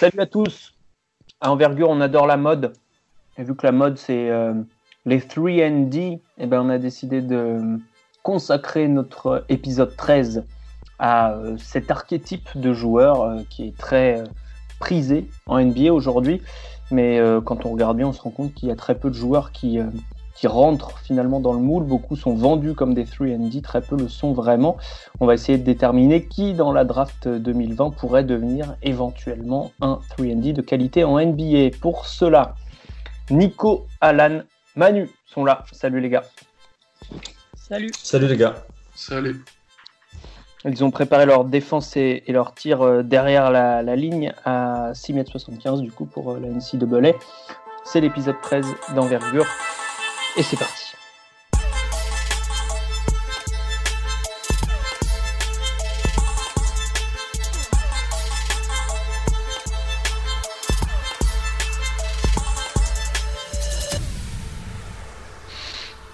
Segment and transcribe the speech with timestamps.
[0.00, 0.72] Salut à tous.
[1.42, 2.72] À Envergure, on adore la mode.
[3.36, 4.54] Et vu que la mode, c'est euh,
[5.04, 7.78] les 3D, eh ben, on a décidé de
[8.22, 10.46] consacrer notre épisode 13
[10.98, 14.24] à euh, cet archétype de joueur euh, qui est très
[14.78, 16.40] prisé en NBA aujourd'hui.
[16.90, 19.14] Mais quand on regarde bien, on se rend compte qu'il y a très peu de
[19.14, 19.78] joueurs qui,
[20.34, 21.84] qui rentrent finalement dans le moule.
[21.84, 24.76] Beaucoup sont vendus comme des 3D, très peu le sont vraiment.
[25.20, 30.52] On va essayer de déterminer qui dans la draft 2020 pourrait devenir éventuellement un 3D
[30.52, 31.76] de qualité en NBA.
[31.80, 32.54] Pour cela,
[33.30, 34.40] Nico, Alan,
[34.76, 35.64] Manu sont là.
[35.72, 36.24] Salut les gars.
[37.54, 37.90] Salut.
[37.96, 38.54] Salut les gars.
[38.94, 39.44] Salut.
[40.64, 45.90] Ils ont préparé leur défense et, leur tir euh, derrière la, ligne à 6m75 du
[45.90, 47.16] coup pour euh, la NCAA.
[47.84, 49.46] C'est l'épisode 13 d'envergure
[50.36, 50.90] et c'est parti.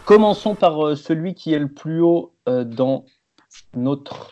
[0.07, 3.07] Commençons par euh, celui qui est le plus haut euh, dans
[3.75, 4.31] notre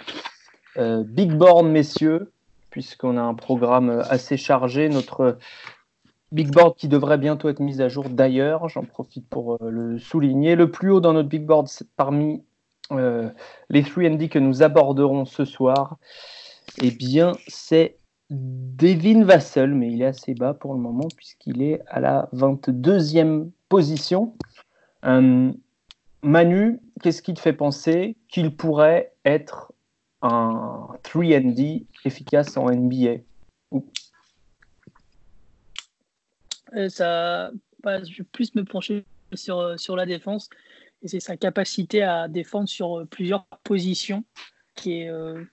[0.76, 2.30] euh, big board, messieurs,
[2.70, 4.88] puisqu'on a un programme assez chargé.
[4.88, 5.36] Notre
[6.34, 10.56] big board qui devrait bientôt être mis à jour d'ailleurs, j'en profite pour le souligner.
[10.56, 12.42] Le plus haut dans notre big board, parmi
[12.90, 15.96] les 3D que nous aborderons ce soir,
[16.82, 17.98] eh bien, c'est
[18.30, 23.50] Devin Vassell, mais il est assez bas pour le moment puisqu'il est à la 22e
[23.68, 24.34] position.
[26.22, 29.72] Manu, qu'est-ce qui te fait penser qu'il pourrait être
[30.22, 33.16] un 3D efficace en NBA
[36.76, 37.50] euh, ça,
[37.84, 40.48] Je vais plus me pencher sur, sur la défense
[41.02, 44.24] et c'est sa capacité à défendre sur plusieurs positions
[44.74, 45.44] qui est euh,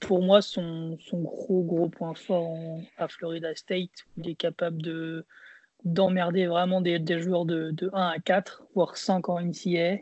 [0.00, 2.56] pour moi son, son, gros gros point fort
[2.96, 3.90] à Florida State.
[4.16, 5.26] Il est capable de
[5.84, 9.96] d'emmerder vraiment des, joueurs de, de, 1 à 4, voire 5 en NCA.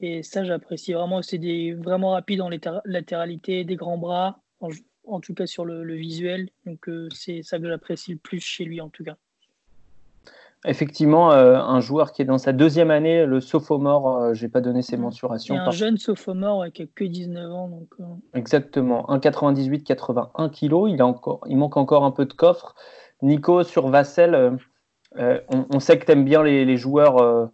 [0.00, 1.22] Et ça, j'apprécie vraiment.
[1.22, 2.50] C'est des, vraiment rapide en
[2.84, 6.50] latéralité, des grands bras, en, tout cas sur le, visuel.
[6.66, 9.16] Donc, euh, c'est ça que j'apprécie le plus chez lui, en tout cas.
[10.68, 14.50] Effectivement, euh, un joueur qui est dans sa deuxième année, le sophomore, euh, je n'ai
[14.50, 15.00] pas donné ses mmh.
[15.00, 15.56] mensurations.
[15.56, 17.68] un jeune sophomore qui a que 19 ans.
[17.68, 17.88] Donc,
[18.34, 20.88] Exactement, 1,98, 81 kg.
[20.88, 22.74] Il, a encore, il manque encore un peu de coffre.
[23.22, 24.58] Nico, sur Vassel,
[25.16, 27.50] on, sait que tu aimes bien les, les joueurs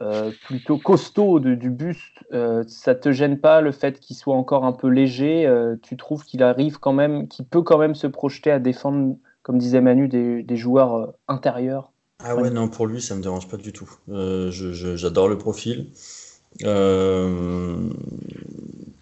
[0.00, 4.64] euh, plutôt costaud du buste, euh, ça te gêne pas le fait qu'il soit encore
[4.64, 8.06] un peu léger euh, Tu trouves qu'il arrive quand même, qu'il peut quand même se
[8.06, 11.90] projeter à défendre, comme disait Manu, des, joueurs intérieurs?
[12.20, 13.90] Ah ouais, non, pour lui, ça me dérange pas du tout.
[14.08, 15.86] J'adore le profil.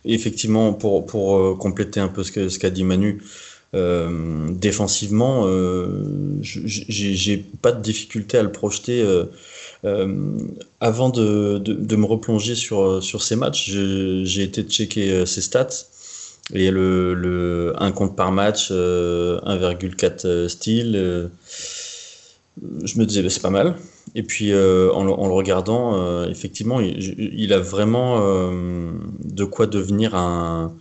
[0.04, 3.22] effectivement, pour, pour compléter un peu ce qu'a ce dit Manu,
[3.72, 5.47] défensivement,
[6.43, 9.03] j'ai pas de difficulté à le projeter
[9.84, 10.38] euh,
[10.81, 15.87] avant de, de, me replonger sur, sur ces matchs, j'ai été checker euh, ses stats.
[16.55, 21.31] Et le, le 1 compte par match, 1,4 euh, style,
[22.84, 23.77] je me disais bah, c'est pas mal.
[24.15, 30.72] Et puis en, le regardant, effectivement, il, a vraiment de quoi devenir un,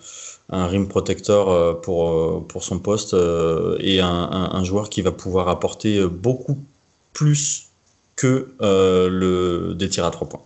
[0.50, 3.14] un rim protector pour, pour son poste
[3.80, 6.60] et un, un, joueur qui va pouvoir apporter beaucoup
[7.14, 7.66] plus
[8.16, 10.44] que euh, le, des tirs à trois points.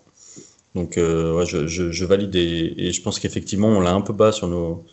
[0.75, 4.47] Donc euh, je, je, valide et, je pense qu'effectivement on l'a un peu bas sur
[4.47, 4.85] nos,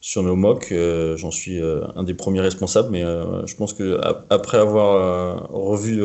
[0.00, 0.72] sur nos mocks.
[0.72, 4.00] Euh, j'en suis un des premiers responsables, mais je pense que
[4.30, 6.00] après avoir revu,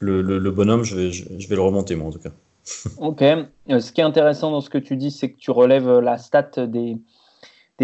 [0.00, 2.30] le, bonhomme, je vais, le remonter moi en tout cas.
[2.98, 3.24] ok.
[3.68, 6.66] Ce qui est intéressant dans ce que tu dis, c'est que tu relèves la stat
[6.66, 6.98] des,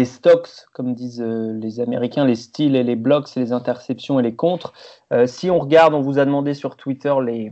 [0.05, 4.35] stocks, comme disent euh, les Américains, les styles et les blocks, les interceptions et les
[4.35, 4.73] contres.
[5.11, 7.51] Euh, si on regarde, on vous a demandé sur Twitter les,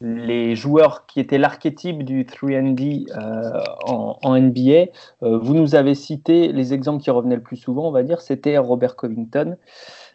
[0.00, 4.86] les joueurs qui étaient l'archétype du 3D euh, en, NBA.
[5.20, 8.58] vous nous avez cité les exemples qui revenaient le plus souvent, on va dire, c'était
[8.58, 9.56] Robert Covington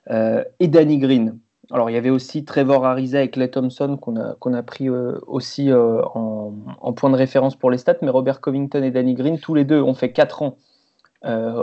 [0.09, 1.39] et Danny Green.
[1.71, 4.89] Alors, il y avait aussi Trevor Ariza et Clay Thompson qu'on a, qu'on a pris
[4.89, 9.39] aussi en, en, point de référence pour les stats, mais Robert Covington et Danny Green,
[9.39, 10.57] tous les deux ont fait 4 ans
[11.25, 11.53] euh,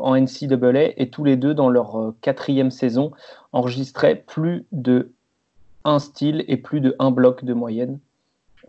[0.00, 3.12] en NCAA et tous les deux dans leur euh, quatrième saison
[3.52, 5.12] enregistraient plus de
[5.84, 7.98] un style et plus de un bloc de moyenne.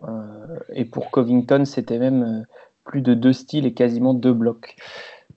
[0.04, 2.46] Euh, et pour Covington, c'était même
[2.84, 4.76] plus de deux styles et quasiment deux blocs.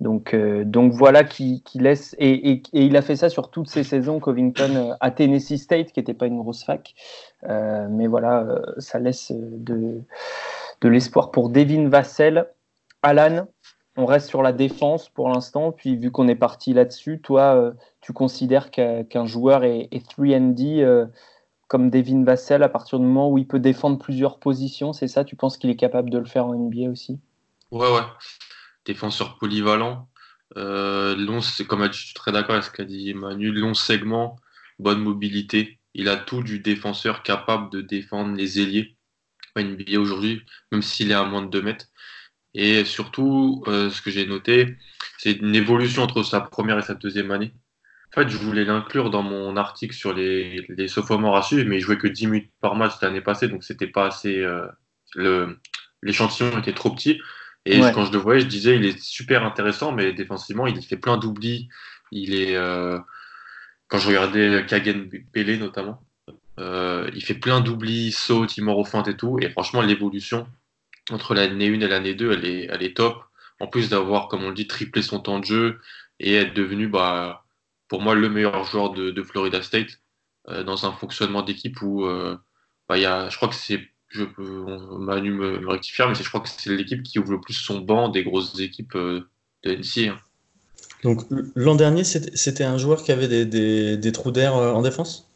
[0.02, 2.16] Donc, donc voilà qui, laisse.
[2.20, 6.00] Et, et, il a fait ça sur toutes ses saisons, Covington, à Tennessee State, qui
[6.02, 6.94] n'était pas une grosse fac.
[7.44, 10.02] mais voilà, ça laisse de,
[10.82, 12.46] de l'espoir pour Devin Vassell.
[13.04, 13.48] Alan,
[13.96, 15.72] on reste sur la défense pour l'instant.
[15.72, 21.08] Puis vu qu'on est parti là-dessus, toi, tu considères qu'un joueur est, 3D
[21.68, 25.24] comme Devin Vassell à partir du moment où il peut défendre plusieurs positions, c'est ça
[25.24, 27.20] Tu penses qu'il est capable de le faire en NBA aussi?
[27.72, 28.04] Ouais, ouais.
[28.86, 30.08] Défenseur polyvalent.
[30.58, 34.38] Euh, long, comme je suis très d'accord avec ce qu'a dit Manu, long segment,
[34.80, 35.80] bonne mobilité.
[35.94, 38.96] Il a tout du défenseur capable de défendre les ailiers.
[39.58, 40.42] NBA aujourd'hui,
[40.72, 41.86] même s'il est à moins de 2 mètres.
[42.54, 44.78] Et surtout, euh, ce que j'ai noté,
[45.18, 47.54] c'est une évolution entre sa première et sa deuxième année.
[48.16, 51.78] En fait, je voulais l'inclure dans mon article sur les, les sophomores à suivre, mais
[51.78, 54.40] il jouait que 10 minutes par match l'année passée, donc c'était pas assez.
[55.18, 55.54] Euh,
[56.02, 57.20] l'échantillon était trop petit.
[57.66, 60.96] Et quand je le voyais, je disais, il est super intéressant, mais défensivement, il fait
[60.96, 61.68] plein d'oublis.
[62.12, 62.56] Il est.
[62.56, 63.00] Euh,
[63.90, 66.02] quand je regardais Kagen Pelé notamment,
[66.58, 69.40] euh, il fait plein d'oublis, il saute, il mord aux feintes et tout.
[69.42, 70.48] Et franchement, l'évolution
[71.12, 73.26] entre l'année 1 et l'année 2, elle est, elle est top.
[73.60, 75.82] En plus d'avoir, comme on le dit, triplé son temps de jeu
[76.22, 77.45] et être devenu, bah,
[77.96, 80.02] pour moi, le meilleur joueur de, Florida State
[80.50, 82.36] euh, dans un fonctionnement d'équipe où euh,
[82.90, 84.26] bah, y a, je crois que c'est, je
[84.98, 88.10] Manu me, rectifier, mais je crois que c'est l'équipe qui ouvre le plus son banc
[88.10, 89.30] des grosses équipes euh,
[89.64, 90.10] de NC.
[90.10, 90.18] Hein.
[91.04, 91.22] Donc
[91.56, 95.30] l'an dernier, c'était un joueur qui avait des, des, trous d'air en défense?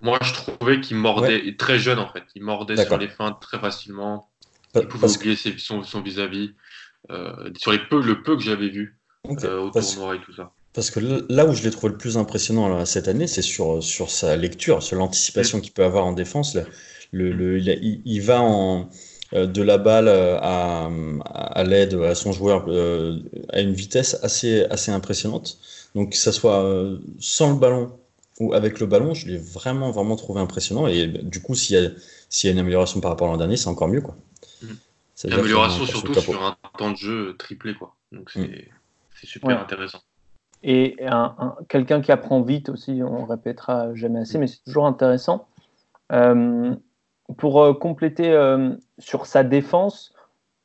[0.00, 3.60] Moi, je trouvais qu'il mordait, très jeune en fait, il mordait sur les fins très
[3.60, 4.28] facilement.
[4.74, 6.54] Il pouvait oublier son vis-à-vis.
[7.56, 8.98] sur les peu, le peu que j'avais vu
[9.28, 10.50] au tournoi et tout ça.
[10.72, 14.08] Parce que là où je l'ai trouvé le plus impressionnant cette année, c'est sur, sur
[14.08, 16.56] sa lecture, sur l'anticipation qu'il peut avoir en défense.
[17.12, 18.88] Le, le, il, va en,
[19.32, 20.88] euh, de la balle euh, à,
[21.24, 23.18] à l'aide à son joueur euh,
[23.48, 25.58] à une vitesse assez, assez impressionnante.
[25.96, 26.64] Donc, que ça soit
[27.18, 27.98] sans le ballon
[28.38, 30.86] ou avec le ballon, je l'ai vraiment, vraiment trouvé impressionnant.
[30.86, 31.90] Et du coup, s'il y, a,
[32.28, 34.00] s'il y a une amélioration par rapport à l'an dernier, c'est encore mieux.
[34.00, 34.16] Quoi.
[34.62, 34.66] Mmh.
[35.24, 37.74] Une amélioration surtout sur un temps de jeu triplé.
[37.74, 37.96] Quoi.
[38.12, 38.54] Donc, c'est, mmh.
[39.20, 40.00] c'est super intéressant.
[40.62, 45.46] Et un, quelqu'un qui apprend vite aussi, on répétera jamais assez, mais c'est toujours intéressant.
[46.12, 46.74] Euh,
[47.38, 50.12] pour euh, compléter euh, sur sa défense,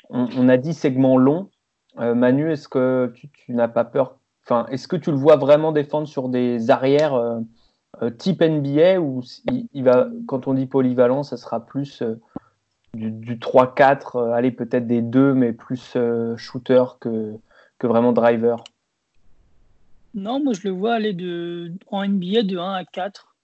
[0.09, 1.49] on, a dit segment long.
[1.97, 4.17] Manu, est-ce que tu, n'as pas peur?
[4.43, 7.19] Enfin, est-ce que tu le vois vraiment défendre sur des arrières
[8.19, 9.23] type NBA ou
[9.73, 12.03] il, va, quand on dit polyvalent, ça sera plus
[12.93, 15.97] du, du 3-4, allez peut-être des 2, mais plus
[16.37, 17.33] shooter que,
[17.79, 18.63] que vraiment driver?
[20.15, 23.35] Non, moi je le vois aller de, en NBA de 1 à 4,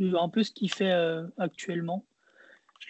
[0.00, 2.04] un peu ce qu'il fait euh, actuellement.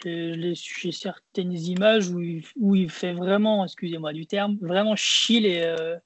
[0.02, 5.60] J'ai certaines images où il, où il fait vraiment, excusez-moi du terme, vraiment chier les,
[5.62, 5.96] euh,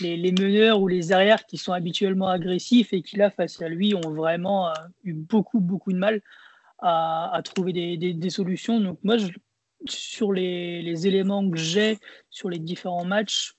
[0.00, 3.68] les, les, meneurs ou les arrières qui sont habituellement agressifs et qui là, face à
[3.68, 4.72] lui, ont vraiment euh,
[5.02, 6.22] eu beaucoup, beaucoup de mal
[6.78, 8.78] à, trouver des, des, solutions.
[8.78, 9.16] Donc moi,
[9.88, 11.98] sur les, les éléments que j'ai
[12.30, 13.54] sur les différents matchs,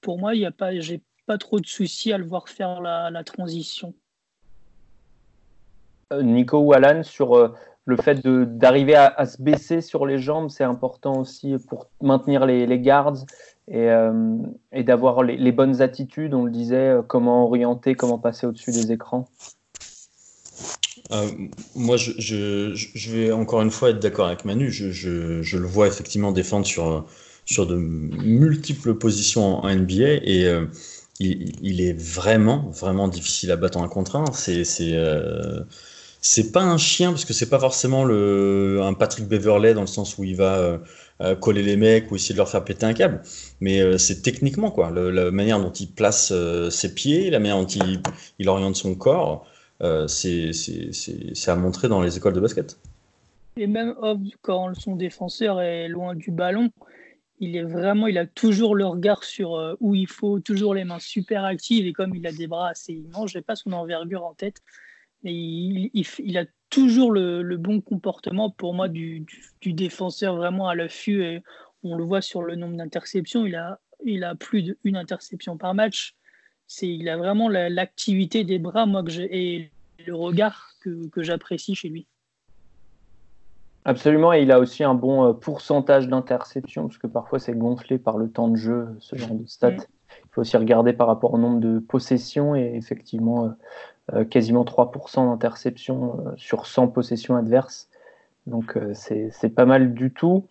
[0.00, 2.80] pour moi, il n'y a pas, j'ai pas trop de soucis à le voir faire
[2.80, 3.92] la, transition.
[6.12, 7.52] Euh, Nico ou Alan, sur euh,
[7.84, 12.66] le fait d'arriver à, se baisser sur les jambes, c'est important aussi pour maintenir les,
[12.66, 13.24] les guards
[13.68, 14.36] et, euh,
[14.72, 16.32] et d'avoir les, bonnes attitudes.
[16.32, 19.28] On le disait, comment orienter, comment passer au-dessus des écrans.
[21.74, 24.70] moi, je, je, je, vais encore une fois être d'accord avec Manu.
[24.70, 27.04] Je, je, le vois effectivement défendre sur,
[27.44, 30.48] sur de multiples positions en NBA et
[31.20, 34.32] il, est vraiment, vraiment difficile à battre en un contre un.
[34.32, 35.60] C'est, c'est, euh,
[36.20, 39.86] c'est pas un chien parce que c'est pas forcément le, un Patrick Beverley dans le
[39.86, 40.78] sens où il va euh,
[41.22, 43.22] euh, coller les mecs ou essayer de leur faire péter un câble.
[43.60, 46.32] Mais c'est techniquement quoi, la manière dont il place
[46.70, 48.00] ses pieds, la manière dont il,
[48.38, 49.46] il oriente son corps,
[49.80, 52.78] c'est, c'est, c'est, à montrer dans les écoles de basket.
[53.58, 53.94] Et même
[54.42, 56.70] quand son défenseur est loin du ballon,
[57.38, 60.84] il est vraiment, il a toujours le regard sur euh, où il faut, toujours les
[60.84, 63.72] mains super actives et comme il a des bras assez immenses, je n'ai pas son
[63.72, 64.62] envergure en tête,
[65.22, 69.26] mais il, a toujours le, bon comportement pour moi du,
[69.64, 71.42] défenseur vraiment à l'affût et
[71.82, 75.74] on le voit sur le nombre d'interceptions, il a, il a plus d'une interception par
[75.74, 76.14] match.
[76.68, 79.70] C'est, il a vraiment l'activité des bras, moi que et
[80.04, 82.06] le regard que j'apprécie chez lui.
[83.86, 87.98] Absolument, et il a aussi un bon euh, pourcentage d'interception, parce que parfois c'est gonflé
[87.98, 89.70] par le temps de jeu, ce genre de stats.
[89.70, 89.84] Mm.
[90.24, 93.48] Il faut aussi regarder par rapport au nombre de possessions, et effectivement, euh,
[94.14, 97.88] euh, quasiment 3% d'interception sur 100 possessions adverses.
[98.48, 100.46] Donc c'est pas mal du tout.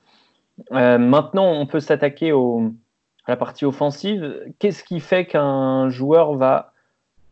[0.72, 4.54] maintenant, on peut s'attaquer à la partie offensive.
[4.60, 6.74] Qu'est-ce qui fait qu'un joueur va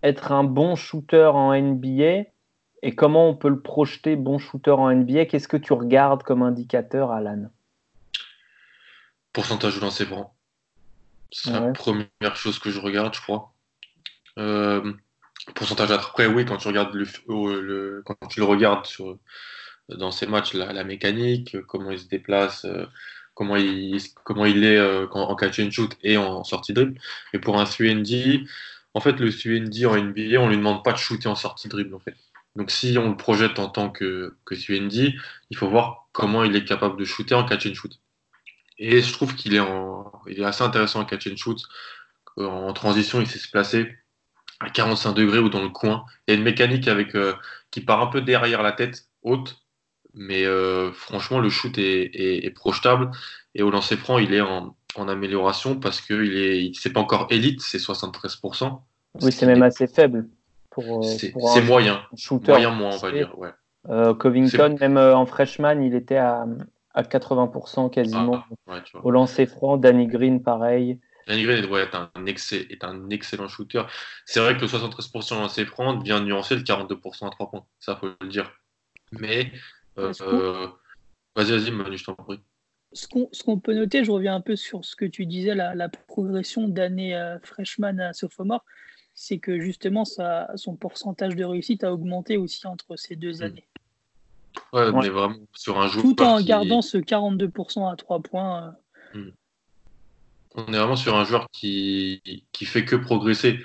[0.04, 2.24] être un bon shooter en NBA
[2.84, 6.44] et comment on peut le projeter bon shooter en NBA Qu'est-ce que tu regardes comme
[6.44, 7.50] indicateur, Alan?
[9.32, 10.36] Pourcentage de lancer franc.
[11.32, 13.54] C'est la première chose que je regarde, je crois.
[14.38, 14.94] Euh,
[15.56, 17.08] pourcentage après, oui, quand tu regardes le,
[17.62, 19.18] le quand tu le regardes sur,
[19.88, 22.86] dans ces matchs, la, la mécanique, comment il se déplace, euh,
[23.34, 27.00] comment il, comment il est euh, en catch and shoot et en sortie dribble.
[27.34, 28.46] Et pour un CND,
[28.94, 31.96] en fait, le CND en NBA, on lui demande pas de shooter en sortie dribble,
[31.96, 32.16] en fait.
[32.56, 36.66] Donc, si on le projette en tant que, que il faut voir comment il est
[36.66, 38.00] capable de shooter en catch and shoot.
[38.78, 41.60] Et je trouve qu'il est, assez intéressant en catch and shoot.
[42.38, 43.96] En transition, il sait se placer
[44.60, 46.06] à 45 degrés ou dans le coin.
[46.28, 47.34] Il y a une mécanique avec, euh,
[47.72, 49.64] qui part un peu derrière la tête, haute,
[50.14, 53.12] mais euh, franchement, le shoot est, projetable.
[53.56, 57.62] Et au lancer franc, il est en, amélioration parce qu'il est, c'est pas encore élite,
[57.62, 58.80] c'est 73%.
[59.22, 60.28] Oui, c'est même assez faible.
[60.74, 62.02] Pour, euh, c'est, moyen.
[62.16, 62.52] Shooter.
[62.52, 63.38] Moyen moins, on va dire.
[63.38, 63.52] Ouais.
[64.18, 66.46] Covington, même en freshman, il était à,
[66.94, 68.44] à 80% quasiment.
[68.68, 71.00] Ah, au lancer franc, Danny Green, pareil.
[71.28, 73.84] Danny Green est, un, est un excellent shooter.
[74.26, 77.66] C'est vrai que le 73% lancer franc vient nuancer le 42% à 3 points.
[77.80, 78.52] Ça, faut le dire.
[79.12, 79.52] Mais,
[79.98, 80.68] euh,
[81.36, 82.40] vas-y, vas-y, Manu, je t'en prie.
[82.92, 86.68] Ce qu'on peut noter, je reviens un peu sur ce que tu disais, la, progression
[86.68, 88.64] d'année euh, freshman à sophomore,
[89.16, 93.44] c'est que justement son pourcentage de réussite a augmenté aussi entre ces deux hmm.
[93.44, 93.68] années.
[94.72, 96.04] Ouais, on est vraiment sur un joueur.
[96.04, 98.76] Tout en gardant ce 42% à 3 points.
[99.16, 99.20] Euh.
[99.20, 99.32] Hmm.
[100.56, 103.60] On est vraiment sur un joueur qui, qui fait que progresser.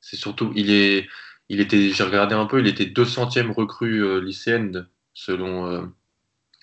[0.00, 1.06] C'est surtout, il est,
[1.50, 5.82] il était, j'ai regardé un peu, il était 200e recrue euh, lycéenne selon euh,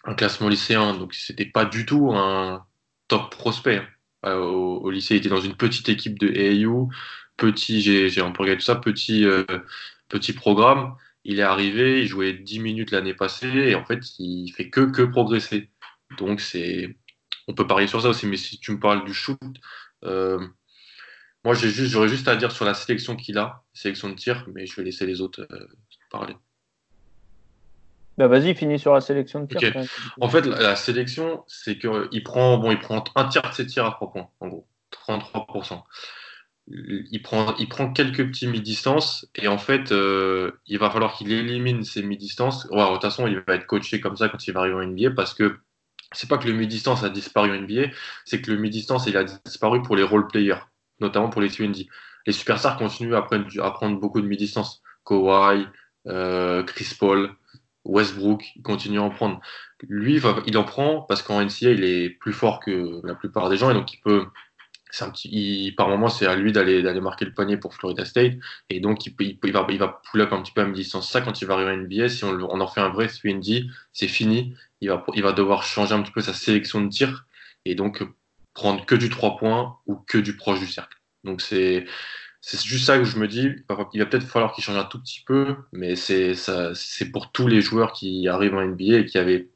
[0.05, 0.95] un classement lycéen.
[0.95, 2.65] Donc c'était pas du tout un
[3.07, 3.83] top prospect.
[4.23, 4.33] Hein.
[4.33, 6.89] au, lycée, il était dans une petite équipe de AAU,
[7.37, 9.25] petit, j'ai un peu regardé tout ça, petit,
[10.09, 10.95] petit programme
[11.27, 14.89] il est arrivé, il jouait 10 minutes l'année passée, et en fait, il fait que,
[14.89, 15.69] que progresser.
[16.17, 16.95] Donc, c'est,
[17.49, 19.37] on peut parier sur ça aussi, mais si tu me parles du shoot,
[20.05, 20.39] euh,
[21.43, 24.45] moi, j'ai juste, j'aurais juste à dire sur la sélection qu'il a, sélection de tir,
[24.53, 25.67] mais je vais laisser les autres euh,
[26.09, 26.35] parler.
[28.17, 29.73] Bah vas-y, finis sur la sélection de tir.
[30.21, 33.85] En fait, la, sélection, c'est qu'il prend, bon, il prend un tiers de ses tirs
[33.85, 34.67] à 3 points, en gros,
[35.07, 35.83] 33%
[36.69, 41.83] il prend, il quelques petits mi-distance et en fait, euh, il va falloir qu'il élimine
[41.83, 42.67] ces mi-distances.
[42.69, 45.11] de toute façon, il va être coaché comme ça quand il va arriver en NBA
[45.11, 45.57] parce que
[46.11, 47.89] c'est pas que le mi-distance a disparu en NBA,
[48.25, 50.59] c'est que le mi-distance il a disparu pour les role players,
[50.99, 51.87] notamment pour les TND.
[52.25, 54.81] Les superstars continuent à prendre, beaucoup de mi-distance.
[55.05, 55.65] Kawhi,
[56.07, 57.33] euh, Chris Paul,
[57.85, 59.39] Westbrook, ils continuent à en prendre.
[59.87, 63.55] Lui, il en prend parce qu'en NCA, il est plus fort que la plupart des
[63.57, 64.25] gens et donc il peut
[65.01, 68.33] un petit, par moment, c'est à lui d'aller d'aller marquer le panier pour Florida State.
[68.69, 71.09] Et donc, il, il, va, il va pull up un petit peu à mi-distance.
[71.11, 73.31] Ça, quand il va arriver à NBA, si on, on en fait un vrai 3
[73.93, 74.55] c'est fini.
[74.81, 77.25] Il va, il va devoir changer un petit peu sa sélection de tir
[77.65, 78.03] et donc
[78.53, 80.97] prendre que du 3 points ou que du proche du cercle.
[81.23, 81.85] Donc, c'est
[82.41, 83.49] c'est juste ça que je me dis.
[83.93, 86.35] Il va peut-être falloir qu'il change un tout petit peu, mais c'est
[87.11, 89.49] pour tous les joueurs qui arrivent en NBA et qui avaient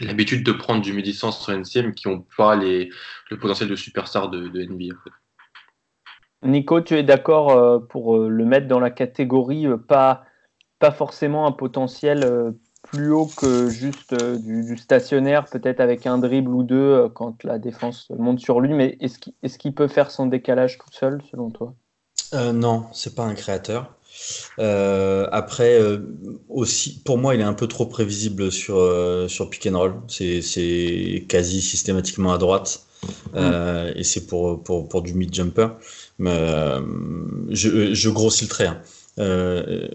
[0.00, 2.90] l'habitude de prendre du midi-sens sur NCM qui n'ont pas les,
[3.30, 4.94] le potentiel de superstar de, de NBA.
[6.44, 10.24] Nico, tu es d'accord euh, pour euh, le mettre dans la catégorie euh, pas,
[10.78, 16.64] pas forcément un potentiel plus haut que juste du, stationnaire, peut-être avec un dribble ou
[16.64, 20.90] deux quand la défense monte sur lui, mais est-ce qu'il peut faire son décalage tout
[20.90, 21.74] seul selon toi?
[22.52, 23.94] Non, c'est pas un créateur.
[24.58, 25.98] Euh, après, euh,
[26.48, 29.94] aussi, pour moi, il est un peu trop prévisible sur, euh, sur pick and roll.
[30.08, 32.86] C'est quasi systématiquement à droite.
[33.34, 33.96] Mm.
[33.96, 35.70] et c'est pour, pour, pour, du mid-jumper.
[36.20, 38.80] Je, je, grossis le trait hein,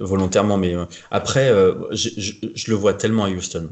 [0.02, 0.76] volontairement, mais
[1.10, 1.50] après,
[1.92, 2.10] je,
[2.54, 3.70] je, le vois tellement à Houston.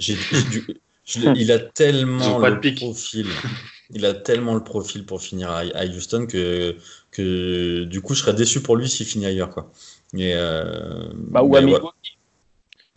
[0.00, 3.28] il a tellement le profil.
[3.90, 6.76] Il a tellement le profil pour finir à, à Houston que,
[7.12, 9.50] que du coup, je serais déçu pour lui s'il finit ailleurs.
[9.50, 9.70] Quoi.
[10.14, 12.18] Et, euh, bah, ou à Milwaukee.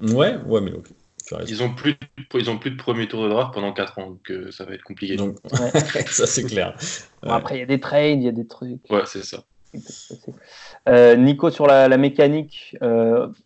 [0.02, 0.72] Ouais, ouais, mais
[1.48, 4.08] Ils ont, plus de, ils ont plus de premier tour de draft pendant 4 ans,
[4.12, 5.18] donc euh, ça va être compliqué.
[5.18, 5.38] Donc,
[6.10, 6.76] ça c'est clair.
[7.24, 8.90] Après, il y a des trades, il y a des trucs.
[8.90, 9.44] Ouais, c'est ça.
[10.88, 12.78] Euh, Nico, sur la, mécanique,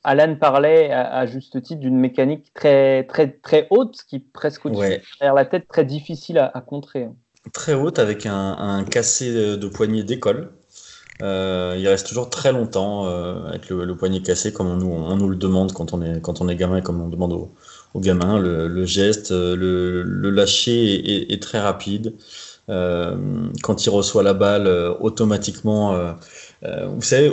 [0.03, 5.33] Alan parlait à, juste titre d'une mécanique très, très, très haute, qui presque au-dessus derrière
[5.33, 7.05] la tête, très difficile à, à contrer.
[7.05, 7.15] Hein.
[7.51, 10.50] Très haute avec un, un cassé de poignet d'école.
[11.21, 15.15] Euh, il reste toujours très longtemps euh, avec le, poignet cassé, comme on nous, on
[15.15, 17.53] nous, le demande quand on est, quand on est gamin, comme on demande aux,
[17.93, 18.39] aux gamins.
[18.39, 22.15] Le, geste, euh, le, le lâcher est, très rapide.
[22.67, 24.67] quand il reçoit la balle,
[25.00, 26.15] automatiquement,
[26.63, 27.32] vous savez,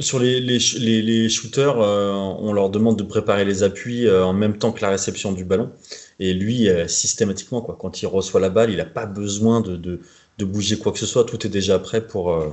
[0.00, 4.90] sur les, shooters, on leur demande de préparer les appuis en même temps que la
[4.90, 5.70] réception du ballon.
[6.18, 10.00] Et lui, systématiquement, quoi, quand il reçoit la balle, il n'a pas besoin de,
[10.40, 11.24] bouger quoi que ce soit.
[11.24, 12.52] Tout est déjà prêt pour, euh,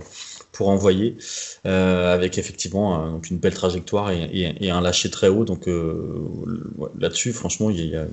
[0.51, 1.17] pour envoyer,
[1.65, 5.46] euh, avec effectivement une belle trajectoire et, un lâcher très haut.
[5.46, 5.67] Donc
[7.00, 8.05] là-dessus, franchement, il y a,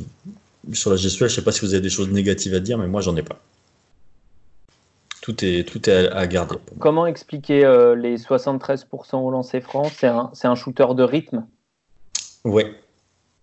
[0.72, 2.78] sur la gestuelle, je ne sais pas si vous avez des choses négatives à dire,
[2.78, 3.40] mais moi, j'en ai pas.
[5.20, 6.56] Tout est, tout est à, garder.
[6.78, 7.60] Comment expliquer
[7.96, 9.84] les 73% au lancer franc?
[9.90, 11.46] C'est un, un shooter de rythme?
[12.44, 12.74] Ouais,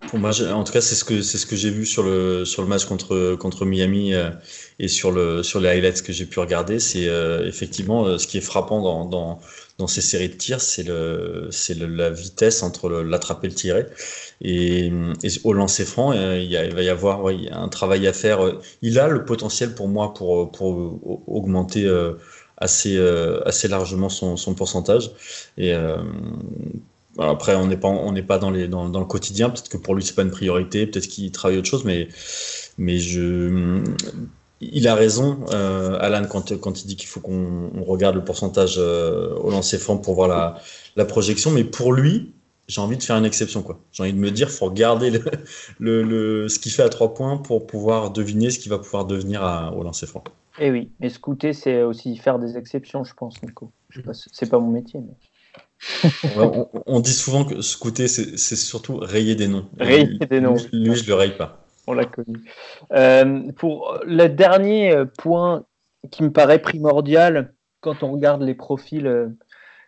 [0.05, 2.45] pour moi, en tout cas, c'est ce que c'est ce que j'ai vu sur le
[2.45, 4.29] sur le match contre contre Miami euh,
[4.79, 6.79] et sur le sur les highlights que j'ai pu regarder.
[6.79, 9.39] C'est euh, effectivement euh, ce qui est frappant dans, dans,
[9.79, 13.85] dans ces séries de tirs, c'est le c'est la vitesse entre l'attraper et le tirer.
[14.41, 14.91] Et,
[15.43, 18.39] au lancer franc, il, y il va y avoir ouais, un travail à faire.
[18.83, 21.89] Il a le potentiel pour moi pour pour augmenter
[22.57, 22.97] assez
[23.45, 25.11] assez largement son, son pourcentage
[25.57, 25.73] et
[27.19, 29.49] après, on n'est pas, on pas dans, le quotidien.
[29.49, 30.85] Peut-être que pour lui, c'est pas une priorité.
[30.87, 32.07] Peut-être qu'il travaille autre chose, mais,
[32.77, 33.83] mais je,
[34.61, 39.35] il a raison, euh, Alan, quand, il dit qu'il faut qu'on regarde le pourcentage euh,
[39.35, 40.59] au lancer franc pour voir
[40.95, 41.51] la, projection.
[41.51, 42.33] Mais pour lui,
[42.67, 43.63] j'ai envie de faire une exception.
[43.91, 45.11] J'ai envie de me dire, faut regarder
[45.79, 49.73] ce qu'il fait à trois points pour pouvoir deviner ce qu'il va pouvoir devenir à,
[49.73, 50.23] au lancer franc.
[50.59, 53.71] Eh oui, mais scouter, c'est aussi faire des exceptions, je pense, Nico.
[54.15, 55.01] C'est pas mon métier.
[56.85, 59.67] On, dit souvent que scouter, c'est surtout rayer des noms.
[59.79, 60.55] Rayer des noms.
[60.73, 61.65] Lui, je le raye pas.
[61.87, 62.37] On l'a connu.
[62.91, 65.65] Euh, pour le dernier euh, point
[66.11, 69.29] qui me paraît primordial quand on regarde les profils euh,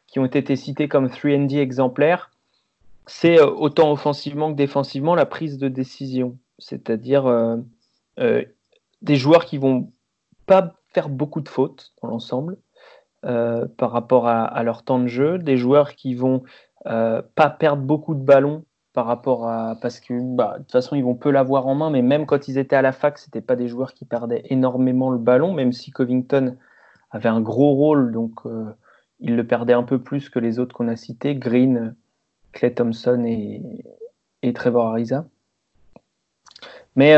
[0.08, 2.32] qui ont été cités comme 3D exemplaires,
[3.06, 6.38] c'est autant offensivement que défensivement la prise de décision.
[6.60, 7.58] C'est-à-dire
[8.18, 9.92] des joueurs qui vont
[10.46, 12.58] pas faire beaucoup de fautes dans l'ensemble,
[13.26, 16.44] euh, par rapport à, leur temps de jeu, des joueurs qui vont
[16.86, 20.96] euh, pas perdre beaucoup de ballons par rapport à parce que bah, de toute façon
[20.96, 23.42] ils vont peu l'avoir en main, mais même quand ils étaient à la fac, c'était
[23.42, 26.56] pas des joueurs qui perdaient énormément le ballon, même si Covington
[27.12, 28.72] avait un gros rôle, donc euh,
[29.20, 31.96] il le perdait un peu plus que les autres qu'on a cités, Green,
[32.54, 35.26] Clay Thompson et, Trevor Ariza.
[36.96, 37.16] Mais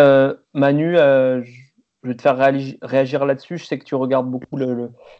[0.53, 1.60] Manu, je
[2.03, 2.37] vais te faire
[2.81, 3.57] réagir là-dessus.
[3.57, 4.57] Je sais que tu regardes beaucoup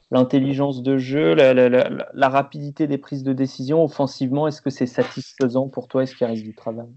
[0.09, 3.83] l'intelligence de jeu, la, rapidité des prises de décision.
[3.83, 6.03] Offensivement, est-ce que c'est satisfaisant pour toi?
[6.03, 6.89] Est-ce qu'il reste du travail?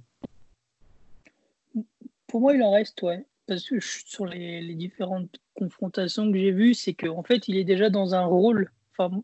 [2.27, 3.25] Pour moi, il en reste, ouais.
[3.47, 7.90] Parce que sur les, différentes confrontations que j'ai vues, c'est qu'en fait, il est déjà
[7.90, 8.70] dans un rôle.
[8.97, 9.23] Enfin,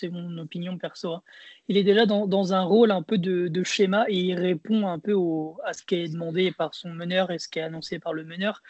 [0.00, 1.12] c'est mon opinion perso.
[1.12, 1.22] Hein.
[1.68, 5.14] Il est déjà dans, un rôle un peu de, schéma et il répond un peu
[5.64, 8.24] à ce qui est demandé par son meneur et ce qui est annoncé par le
[8.24, 8.62] meneur.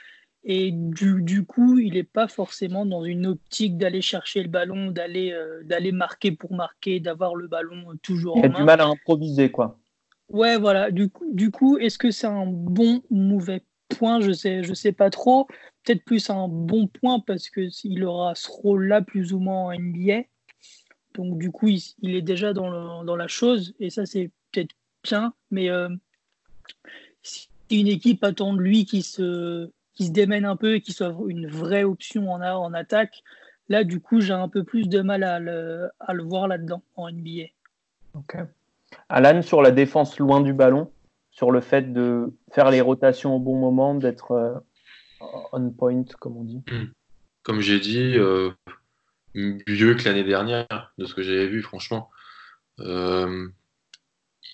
[0.46, 5.33] Et du, coup, il n'est pas forcément dans une optique d'aller chercher le ballon, d'aller
[5.33, 9.50] euh, d'aller marquer pour marquer, d'avoir le ballon toujours il a du mal à improviser,
[9.50, 9.78] quoi.
[10.28, 10.90] Ouais, voilà.
[10.90, 14.20] Du coup, du coup est-ce que c'est un bon ou mauvais point?
[14.20, 15.46] Je sais, je sais pas trop.
[15.83, 20.24] Peut-être plus un bon point parce qu'il aura ce rôle-là plus ou moins en NBA.
[21.14, 23.74] Donc, du coup, il, est déjà dans, le, dans, la chose.
[23.80, 25.33] Et ça, c'est peut-être bien.
[25.50, 25.88] Mais euh,
[27.22, 30.92] si une équipe attend de lui qui se qui se démène un peu et qui
[30.92, 33.22] soit une vraie option en, en attaque,
[33.68, 36.83] là, du coup, j'ai un peu plus de mal à le, à le voir là-dedans
[36.96, 37.44] en NBA.
[38.14, 38.37] Ok.
[39.09, 40.90] Alan, sur la défense loin du ballon,
[41.30, 44.54] sur le fait de faire les rotations au bon moment, d'être euh,
[45.52, 46.87] on point, comme on dit hmm.
[47.42, 48.50] Comme j'ai dit, euh,
[49.35, 52.11] mieux que l'année dernière, de ce que j'avais vu, franchement.
[52.80, 53.48] Euh,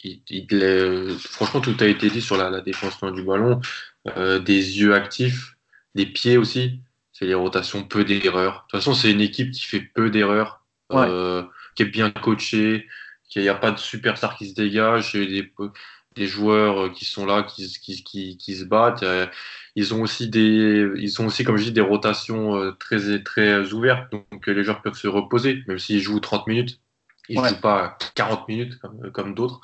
[0.03, 3.61] il, franchement, tout a été dit sur la, défense loin du ballon.
[4.09, 5.57] Euh, des yeux actifs,
[5.95, 6.81] des pieds aussi.
[7.13, 8.55] C'est les rotations, peu d'erreurs.
[8.55, 12.87] De toute façon, c'est une équipe qui fait peu d'erreurs, euh, qui est bien coachée,
[13.29, 15.53] qu'il n'y a pas de superstar qui se dégage, des,
[16.17, 19.03] des joueurs qui sont là, qui, qui, qui, qui se battent.
[19.03, 19.27] Euh,
[19.77, 24.11] ils ont aussi des, ils ont aussi, comme je dis, des rotations très, très ouvertes,
[24.13, 26.81] donc les joueurs peuvent se reposer, même s'ils jouent 30 minutes.
[27.29, 29.61] Il ne joue pas 40 minutes comme, comme d'autres.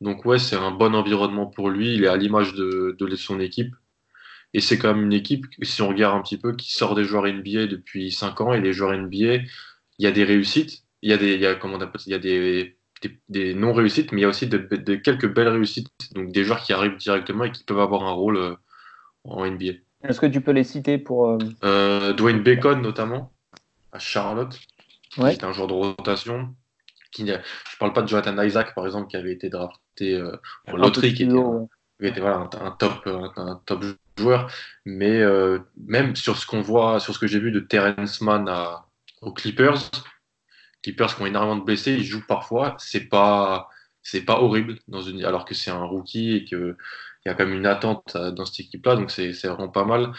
[0.00, 1.94] Donc ouais, c'est un bon environnement pour lui.
[1.94, 3.74] Il est à l'image de, de son équipe.
[4.52, 7.04] Et c'est quand même une équipe, si on regarde un petit peu, qui sort des
[7.04, 8.52] joueurs NBA depuis 5 ans.
[8.52, 9.44] Et les joueurs NBA, il
[9.98, 12.10] y a des réussites, il y a des, il y a, comment on appelle, il
[12.10, 12.76] y a des,
[13.28, 14.58] des, non-réussites, mais il y a aussi de,
[14.96, 15.88] quelques belles réussites.
[16.14, 18.54] Donc des joueurs qui arrivent directement et qui peuvent avoir un rôle euh,
[19.24, 19.74] en NBA.
[20.02, 21.28] Est-ce que tu peux les citer pour...
[21.28, 21.38] Euh...
[21.62, 23.32] euh Dwayne Bacon notamment,
[23.92, 24.58] à Charlotte.
[25.18, 25.34] Ouais.
[25.34, 26.54] C'est un joueur de rotation
[27.10, 30.76] qui, je parle pas de Jonathan Isaac par exemple qui avait été drafté euh, en
[30.76, 33.84] loterie, qui était, voilà, un, top, un, top
[34.16, 34.50] joueur,
[34.84, 38.48] mais euh, même sur ce qu'on voit, sur ce que j'ai vu de Terrence Mann
[38.48, 38.86] à,
[39.20, 39.90] aux Clippers,
[40.82, 43.68] Clippers qui ont énormément de blessés, ils jouent parfois, c'est pas
[44.02, 46.76] c'est pas horrible dans une alors que c'est un rookie et que
[47.24, 49.84] il y a quand même une attente dans cette équipe là donc c'est vraiment pas
[49.84, 50.12] mal.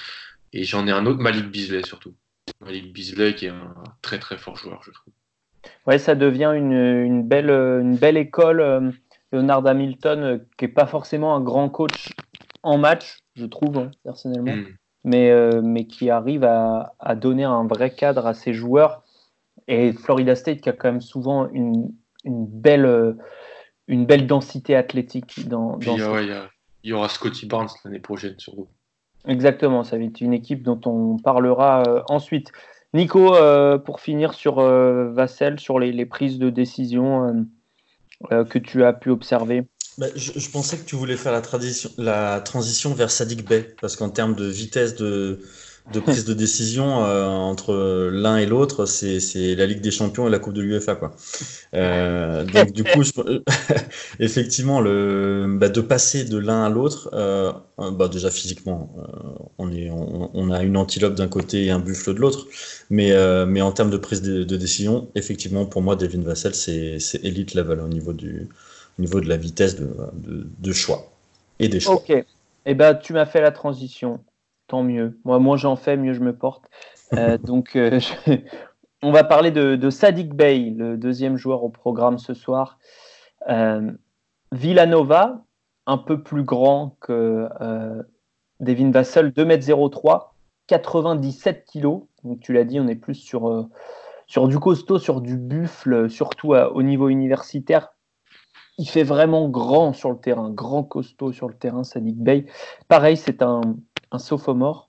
[0.54, 2.16] Et j'en ai un autre Malik Beasley surtout.
[2.60, 5.14] Malik Beasley qui est un très très fort joueur, je trouve.
[5.88, 8.62] Ouais, ça devient une, une belle, une belle école.
[8.62, 8.92] Euh,
[9.32, 12.14] Leonard Hamilton, euh, qui n'est pas forcément un grand coach
[12.64, 14.68] en match, je trouve, hein, personnellement, mm.
[15.06, 19.04] mais, euh, mais qui arrive à, à, donner un vrai cadre à ses joueurs.
[19.68, 21.94] Et Florida State qui a quand même souvent une,
[22.26, 23.16] une belle,
[23.88, 25.96] une belle densité athlétique dans, dans
[26.84, 28.68] il, y aura Scotty Barnes l'année prochaine, surtout.
[29.28, 32.52] Exactement, ça va être une équipe dont on parlera ensuite.
[32.94, 37.48] Nico, euh, pour finir sur euh, Vassel, sur les, prises de décision
[38.32, 39.68] euh, que tu as pu observer?
[39.98, 41.32] Bah, je, pensais que tu voulais faire
[41.98, 45.40] la, transition vers Sadik Bey, parce qu'en termes de vitesse de,
[45.92, 50.32] de prise de décision euh, entre l'un et l'autre, c'est la Ligue des Champions et
[50.32, 50.98] la Coupe de l'UEFA.
[51.74, 53.04] Euh, donc du coup,
[54.20, 58.90] effectivement, le, bah, de passer de l'un à l'autre, euh, bah, déjà physiquement,
[59.58, 62.48] on, est, on, a une antilope d'un côté et un buffle de l'autre,
[62.90, 63.12] mais,
[63.46, 67.80] mais en termes de prise de, décision, effectivement, pour moi, Devin Vassell, c'est elite level
[67.80, 68.48] au niveau, du,
[68.98, 69.90] au niveau de la vitesse de,
[70.60, 71.12] de, choix
[71.60, 71.96] et des choix.
[71.96, 72.26] Ok.
[72.64, 74.20] Eh ben, tu m'as fait la transition
[74.72, 75.20] tant mieux.
[75.26, 76.70] Moi, moins j'en fais, mieux je me porte.
[77.14, 78.00] Euh, donc, euh,
[79.04, 82.80] on va parler de, de, Sadik Bey, le deuxième joueur au programme ce soir.
[83.50, 83.92] Euh,
[84.54, 85.44] Villanova,
[85.88, 87.50] un peu plus grand que
[88.62, 90.30] Devin Vassell, 2m03,
[90.68, 92.04] 97 kg.
[92.24, 93.68] Donc, tu l'as dit, on est plus sur,
[94.28, 97.90] sur du costaud, sur du buffle, surtout au niveau universitaire.
[98.82, 102.48] Il fait vraiment grand sur le terrain, grand costaud sur le terrain, Sadik Bey.
[102.88, 103.62] Pareil, c'est un,
[104.18, 104.88] sophomore,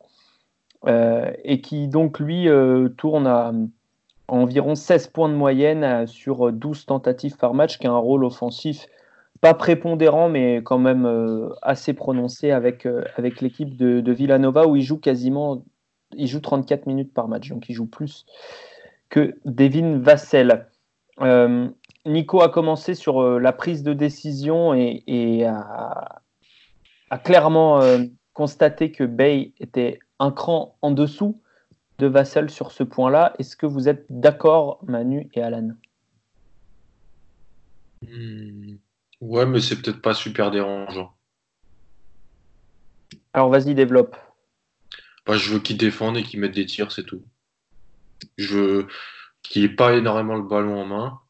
[0.87, 3.52] euh, et qui donc lui euh, tourne à,
[4.28, 8.24] environ 16 points de moyenne euh, sur 12 tentatives par match, qui a un rôle
[8.24, 8.87] offensif
[9.42, 14.98] pas prépondérant, mais quand même assez prononcé avec, avec l'équipe de, Villanova, où il joue
[14.98, 15.64] quasiment
[16.14, 18.24] il joue 34 minutes par match, donc il joue plus
[19.11, 20.66] que Devin Vassell.
[22.04, 26.22] Nico a commencé sur la prise de décision et, a,
[27.24, 27.80] clairement
[28.32, 31.40] constater que Bay était un cran en dessous
[31.98, 33.34] de Vassell sur ce point-là.
[33.38, 35.70] Est-ce que vous êtes d'accord, Manu et Alan?
[38.02, 38.76] Hmm.
[39.20, 41.14] Ouais, mais c'est peut-être pas super dérangeant.
[43.32, 44.16] Alors vas-y, développe.
[45.26, 47.22] Bah, je veux qu'il défende et qu'il mette des tirs, c'est tout.
[48.36, 48.88] Je veux
[49.42, 51.20] qu'il n'ait pas énormément le ballon en main,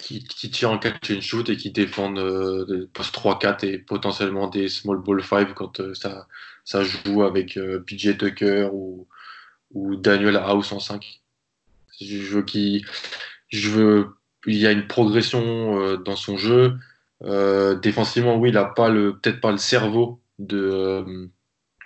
[0.00, 4.48] qui, tire en catch and shoot et qui défendent euh, des post 3-4 et potentiellement
[4.48, 6.26] des small ball 5 quand euh, ça,
[6.64, 9.06] ça joue avec euh, PJ Tucker ou,
[9.72, 11.20] ou Daniel House en 5.
[12.00, 12.84] Je veux qu'il
[13.48, 14.08] je veux
[14.46, 16.78] il y a une progression dans son jeu.
[17.82, 21.28] défensivement, oui, il n'a pas le peut-être pas le cerveau de,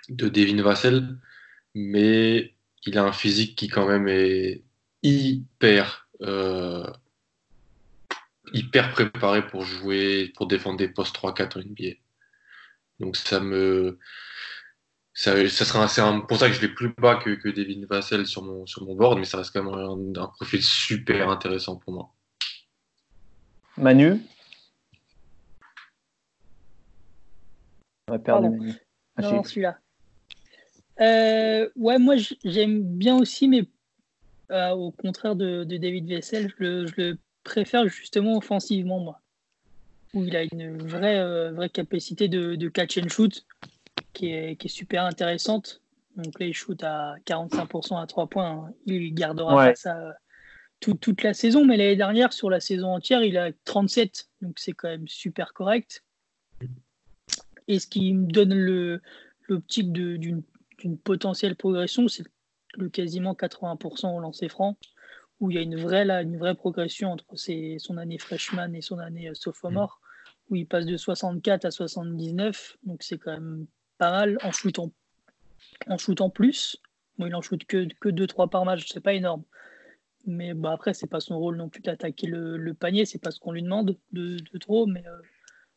[0.07, 1.17] de Devin Vassell,
[1.73, 2.53] mais
[2.85, 4.63] il a un physique qui quand même est
[5.03, 6.07] hyper
[8.53, 11.95] hyper préparé pour jouer, pour défendre des postes 3-4 en NBA.
[12.99, 13.99] Donc ça me.
[15.13, 18.25] Ça, ça sera c'est pour ça que je l'ai plus bas que, que Devin Vassell
[18.27, 21.93] sur mon, sur mon board, mais ça reste quand même un, profil super intéressant pour
[21.93, 22.13] moi.
[23.77, 24.19] Manu?
[28.09, 28.73] On va perdre Manu.
[29.15, 29.79] Ah, non, celui-là.
[30.99, 33.65] Euh, ouais, moi j'aime bien aussi, mais
[34.51, 39.21] euh, au contraire de, de David je le, je le préfère justement offensivement, moi.
[40.13, 43.45] Où il a une vraie, euh, vraie capacité de, catch and shoot
[44.11, 45.81] qui est, qui est, super intéressante.
[46.17, 48.51] Donc là, il shoot à 45% à 3 points.
[48.51, 48.73] Hein.
[48.85, 51.65] Il gardera ça euh, toute la saison.
[51.65, 54.29] Mais l'année dernière, sur la saison entière, il a 37.
[54.41, 56.03] Donc c'est quand même super correct.
[57.67, 58.53] Et ce qui me donne
[59.49, 60.43] l'optique d'une
[61.03, 62.23] potentielle progression, c'est
[62.75, 64.77] le quasiment 80% au lancer franc
[65.39, 68.81] où il y a une vraie, là, une vraie progression entre son année freshman et
[68.81, 69.99] son année euh, sophomore,
[70.49, 72.77] où il passe de 64 à 79.
[72.83, 73.67] Donc c'est quand même
[73.97, 74.91] pas mal en shootant,
[75.87, 76.77] en shootant plus.
[77.17, 79.43] Bon, il en shoot que, que 2-3 par match, c'est pas énorme.
[80.25, 83.31] Mais bah, après, c'est pas son rôle non plus d'attaquer le, le, panier, c'est pas
[83.31, 84.85] ce qu'on lui demande de, de trop.
[84.85, 85.21] Mais euh,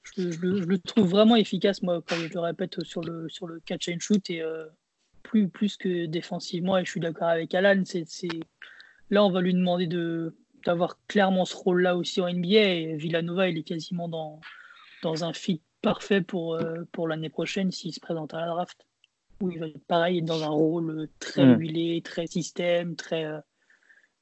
[0.02, 3.60] je, je, le trouve vraiment efficace, moi, comme je le répète, sur le, sur le
[3.60, 4.66] catch and shoot et euh,
[5.22, 6.78] plus, plus que défensivement.
[6.78, 8.06] Et je suis d'accord avec Alan, c'est
[9.10, 12.48] Là, on va lui demander de, d'avoir clairement ce rôle-là aussi en NBA.
[12.48, 14.40] Et Villanova, il est quasiment dans,
[15.02, 18.86] dans un fit parfait pour, euh, pour l'année prochaine s'il se présente à la draft.
[19.40, 21.58] Où il va être pareil, dans un rôle très mm.
[21.58, 23.24] huilé, très système, très.
[23.24, 23.38] Euh,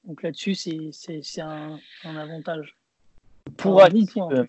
[0.05, 2.77] donc là-dessus, c'est, un, un, avantage.
[3.57, 4.44] Pour euh,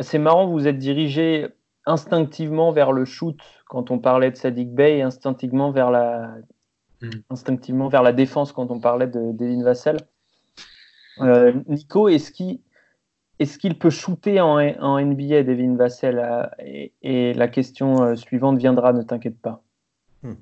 [0.00, 1.46] c'est marrant, vous êtes dirigé
[1.86, 6.36] instinctivement vers le shoot quand on parlait de Sadik Bey, instinctivement vers la
[7.02, 7.10] mm.
[7.30, 9.98] instinctivement vers la défense quand on parlait de Devin Vassell.
[11.20, 12.60] Euh, Nico, est-ce qu'il
[13.38, 16.50] est peut shooter en, en NBA, Devin Vassell?
[17.02, 19.62] Et, la question suivante viendra, ne t'inquiète pas.
[20.22, 20.34] Hmm.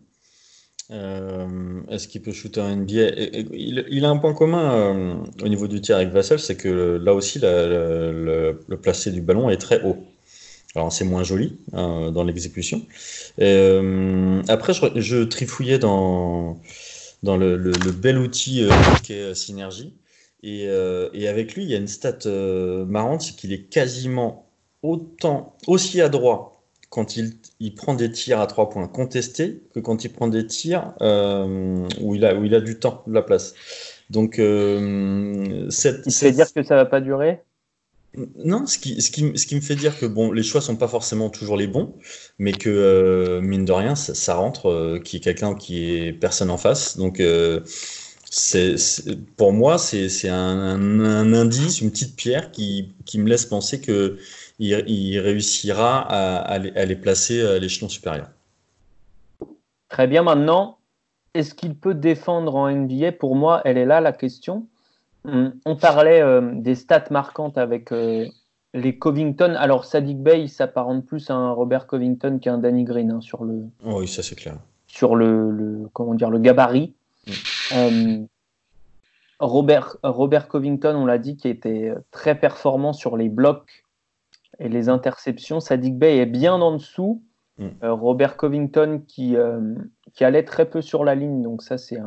[1.89, 3.11] Est-ce qu'il peut shooter en NBA
[3.53, 7.39] il, a un point commun au niveau du tir avec Vassell, c'est que là aussi,
[7.41, 9.97] le, le placé du ballon est très haut.
[10.77, 12.83] Alors c'est moins joli hein, dans l'exécution.
[13.41, 16.61] Euh, après, je, trifouillais dans,
[17.23, 18.71] dans le, bel outil euh,
[19.03, 19.95] qui est euh, Synergie.
[20.43, 20.69] Et,
[21.29, 22.19] avec lui, il y a une stat
[22.87, 24.47] marrante, c'est qu'il est quasiment
[24.83, 30.05] autant, aussi adroit quand il, il, prend des tirs à trois points contestés que quand
[30.05, 33.55] il prend des tirs où, il a, où il a du temps, de la place.
[34.09, 37.43] Donc, cette, il fait dire que ça va pas durer
[38.15, 40.77] non, ce qui, ce, qui, ce qui, me fait dire que bon, les choix sont
[40.77, 41.95] pas forcément toujours les bons,
[42.39, 46.51] mais que euh, mine de rien, ça, rentre, euh, qui est quelqu'un qui est personne
[46.51, 46.97] en face.
[46.97, 47.61] Donc, euh,
[49.37, 54.19] pour moi, c'est un, indice, une petite pierre qui, qui me laisse penser que
[54.59, 58.29] il, réussira à, à, les, placer à l'échelon supérieur.
[59.89, 60.23] Très bien.
[60.23, 60.79] Maintenant,
[61.35, 64.67] est-ce qu'il peut défendre en NBA Pour moi, elle est là la question.
[65.25, 68.27] On parlait euh, des stats marquantes avec euh,
[68.73, 69.55] les Covington.
[69.57, 73.65] Alors, Sadiq Bey s'apparente plus à un Robert Covington qu'un Danny Green hein, sur le.
[73.85, 74.57] Oh oui, ça c'est clair.
[74.87, 76.95] Sur le, comment dire le gabarit.
[77.27, 77.33] Mm.
[77.75, 78.19] Euh,
[79.39, 83.85] Robert, Robert Covington, on l'a dit, qui était très performant sur les blocs
[84.59, 85.61] et les interceptions.
[85.61, 87.23] Sadiq Bey est bien en dessous.
[87.59, 87.69] Mm.
[87.83, 89.37] Robert Covington qui,
[90.13, 91.99] qui allait très peu sur la ligne, donc ça c'est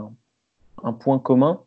[0.84, 1.62] un point commun.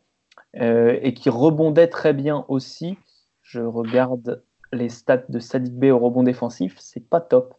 [0.61, 2.97] Euh, et qui rebondait très bien aussi.
[3.43, 7.55] Je regarde les stats de Sadik B au rebond défensif, c'est pas top.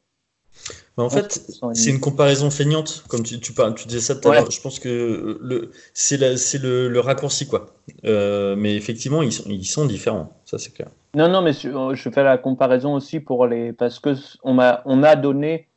[0.98, 1.42] en fait,
[1.74, 4.52] c'est une comparaison feignante, comme tu, tu, tu disais ça tout à l'heure.
[4.52, 7.68] Je pense que le, c'est le, le, raccourci, quoi.
[8.06, 10.90] Euh, mais effectivement, ils sont, ils sont différents, ça c'est clair.
[11.14, 13.74] Non, non, mais je fais la comparaison aussi pour les.
[13.74, 15.68] Parce qu'on on a donné,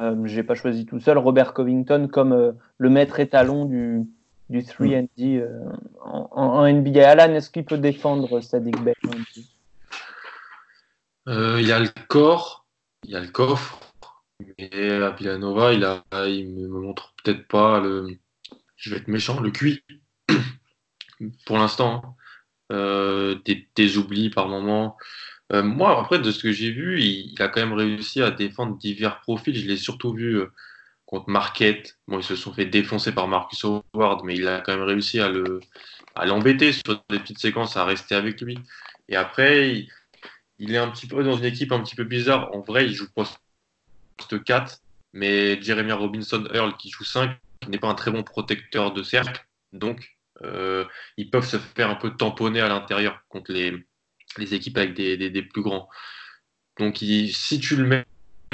[0.00, 4.02] euh, j'ai pas choisi tout seul, Robert Covington comme euh, le maître étalon du,
[4.50, 5.08] du 3D
[5.40, 7.10] euh, en, NBA.
[7.10, 8.94] Alan, est-ce qu'il peut défendre Sadiq Bey
[11.28, 12.66] euh, Il y a le corps,
[13.04, 13.80] il y a le coffre,
[14.58, 18.18] mais à Villanova, il, a, il me montre peut-être pas le.
[18.76, 19.82] Je vais être méchant, le QI.
[21.46, 22.14] Pour l'instant, hein.
[22.72, 23.36] euh,
[23.76, 24.98] des, oublis par moment.
[25.50, 28.76] moi, après, de ce que j'ai vu, il, il, a quand même réussi à défendre
[28.76, 29.56] divers profils.
[29.56, 30.42] Je l'ai surtout vu
[31.06, 31.98] contre Marquette.
[32.08, 35.20] Bon, ils se sont fait défoncer par Marcus Howard, mais il a quand même réussi
[35.20, 35.60] à le
[36.14, 38.58] à l'embêter sur des petites séquences, à rester avec lui.
[39.08, 39.86] Et après,
[40.58, 42.54] il, est un petit peu dans une équipe un petit peu bizarre.
[42.54, 43.40] En vrai, il joue poste
[44.44, 44.80] 4,
[45.12, 47.36] mais Jeremy Robinson Earl, qui joue 5,
[47.68, 49.44] n'est pas un très bon protecteur de cercle.
[49.72, 50.84] Donc, euh,
[51.16, 53.84] ils peuvent se faire un peu tamponner à l'intérieur contre les,
[54.38, 55.88] les équipes avec des, des, plus grands.
[56.78, 58.04] Donc, si tu le mets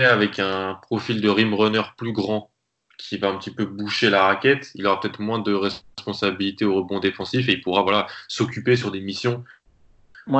[0.04, 2.50] avec un profil de rim runner plus grand
[2.98, 6.74] qui va un petit peu boucher la raquette, il aura peut-être moins de responsabilités au
[6.74, 9.44] rebond défensif et il pourra voilà, s'occuper sur des missions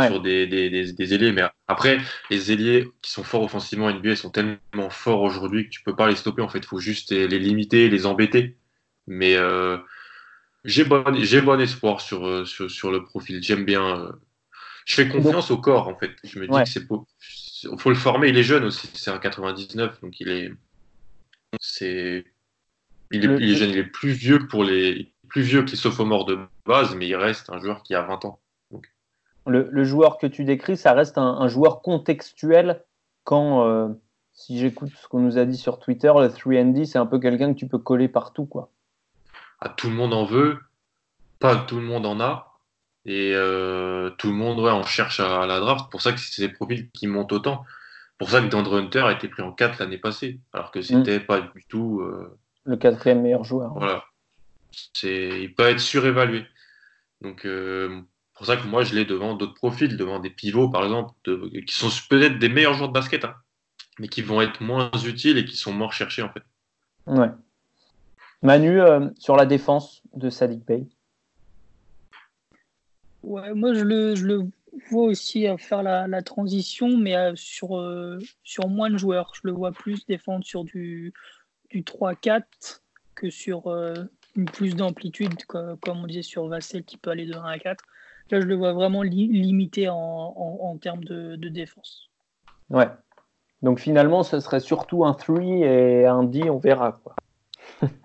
[0.07, 1.33] sur des, des, des, ailiers.
[1.33, 1.99] Mais après,
[2.31, 5.97] les ailiers qui sont forts offensivement en NBA sont tellement forts aujourd'hui que tu peux
[5.97, 6.43] pas les stopper.
[6.43, 8.57] En fait, il faut juste les limiter, les embêter.
[9.07, 9.79] Mais euh,
[10.65, 13.43] j'ai bon, bon espoir sur, euh, sur, sur le profil.
[13.43, 13.99] J'aime bien.
[13.99, 14.13] Euh,
[14.85, 16.13] je fais confiance au corps, en fait.
[16.25, 16.87] Je me dis que c'est
[17.79, 18.29] faut le former.
[18.29, 20.53] Il est jeune aussi, c'est un 99, donc il est,
[21.61, 22.25] c'est,
[23.11, 26.39] il est, jeune, il est plus vieux pour les, plus vieux que les sophomores de
[26.67, 28.41] base, mais il reste un joueur qui a 20 ans.
[29.47, 32.85] Le, joueur que tu décris, ça reste un, joueur contextuel
[33.25, 33.89] quand, euh,
[34.33, 37.53] si j'écoute ce qu'on nous a dit sur Twitter, le 3D, c'est un peu quelqu'un
[37.53, 38.71] que tu peux coller partout, quoi.
[39.61, 40.59] Ah, tout le monde en veut,
[41.39, 42.50] pas tout le monde en a.
[43.07, 45.91] Et euh, tout le monde ouais, en cherche à, la draft.
[45.91, 47.65] pour ça que c'est des profils qui montent autant.
[48.19, 51.19] pour ça que Dandre Hunter a été pris en 4 l'année passée, alors que c'était
[51.19, 51.25] mm.
[51.25, 52.01] pas du tout.
[52.01, 53.73] Euh, le quatrième meilleur joueur.
[53.75, 54.05] Voilà.
[55.03, 56.45] Il peut être surévalué.
[57.23, 58.01] Donc, euh,
[58.35, 61.75] pour ça que moi, je l'ai devant d'autres profils, devant des pivots, par exemple, qui
[61.75, 63.35] sont peut-être des meilleurs joueurs de basket, hein,
[63.99, 66.43] mais qui vont être moins utiles et qui sont moins recherchés, en fait.
[67.07, 67.31] Ouais.
[68.43, 68.81] Manu,
[69.19, 70.87] sur la défense de Sadiq Bey
[73.23, 74.51] Ouais, moi je le, je le
[74.91, 79.33] vois aussi faire la, la transition, mais euh, sur, euh, sur moins de joueurs.
[79.35, 81.13] Je le vois plus défendre sur du,
[81.71, 82.43] du 3-4
[83.15, 83.95] que sur euh,
[84.37, 87.85] une plus d'amplitude, comme, on disait sur Vassel qui peut aller de 1 à 4.
[88.31, 92.09] Là, je le vois vraiment limité en, en, termes de, de, défense.
[92.71, 92.89] Ouais.
[93.61, 97.01] Donc finalement, ce serait surtout un 3 et un D, on verra.
[97.03, 97.17] Quoi.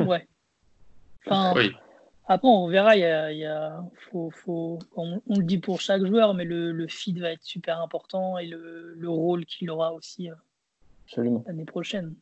[0.06, 0.28] ouais.
[1.28, 1.74] Enfin, oui
[2.28, 2.96] Après, on verra.
[2.96, 3.02] Il
[3.38, 7.32] y a, faut, faut, on, le dit pour chaque joueur, mais le, le feed va
[7.32, 10.30] être super important et le, le rôle qu'il aura aussi
[11.18, 12.16] l'année prochaine.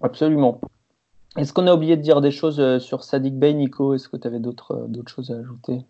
[0.00, 0.60] Absolument.
[1.36, 3.94] Est-ce qu'on a oublié de dire des choses sur Sadik Bey, Nico?
[3.94, 5.84] Est-ce que tu avais d'autres choses à ajouter?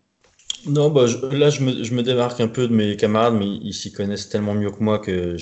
[0.67, 3.73] Non, bah, là, je me, je me, démarque un peu de mes camarades, mais ils
[3.73, 5.35] s'y connaissent tellement mieux que moi que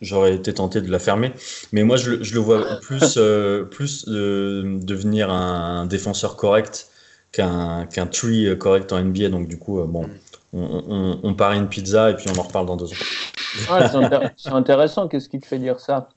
[0.00, 1.32] j'aurais été tenté de la fermer.
[1.72, 6.88] Mais moi, je, je le vois plus, euh, plus de, devenir un, défenseur correct
[7.32, 9.28] qu'un qu'un tree correct en NBA.
[9.28, 10.08] Donc, du coup, euh, bon,
[10.52, 14.32] on, on, on, parie une pizza et puis on en reparle dans deux ans.
[14.36, 15.08] C'est intéressant.
[15.08, 16.08] Qu'est-ce qui te fait dire ça?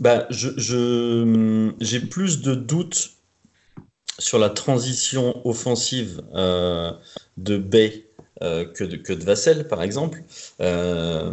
[0.00, 3.17] Bah, je, J'ai plus de doutes
[4.18, 6.90] sur la transition offensive euh,
[7.36, 8.04] de Bay
[8.42, 10.22] euh, que, de, que de Vassel, par exemple,
[10.60, 11.30] euh,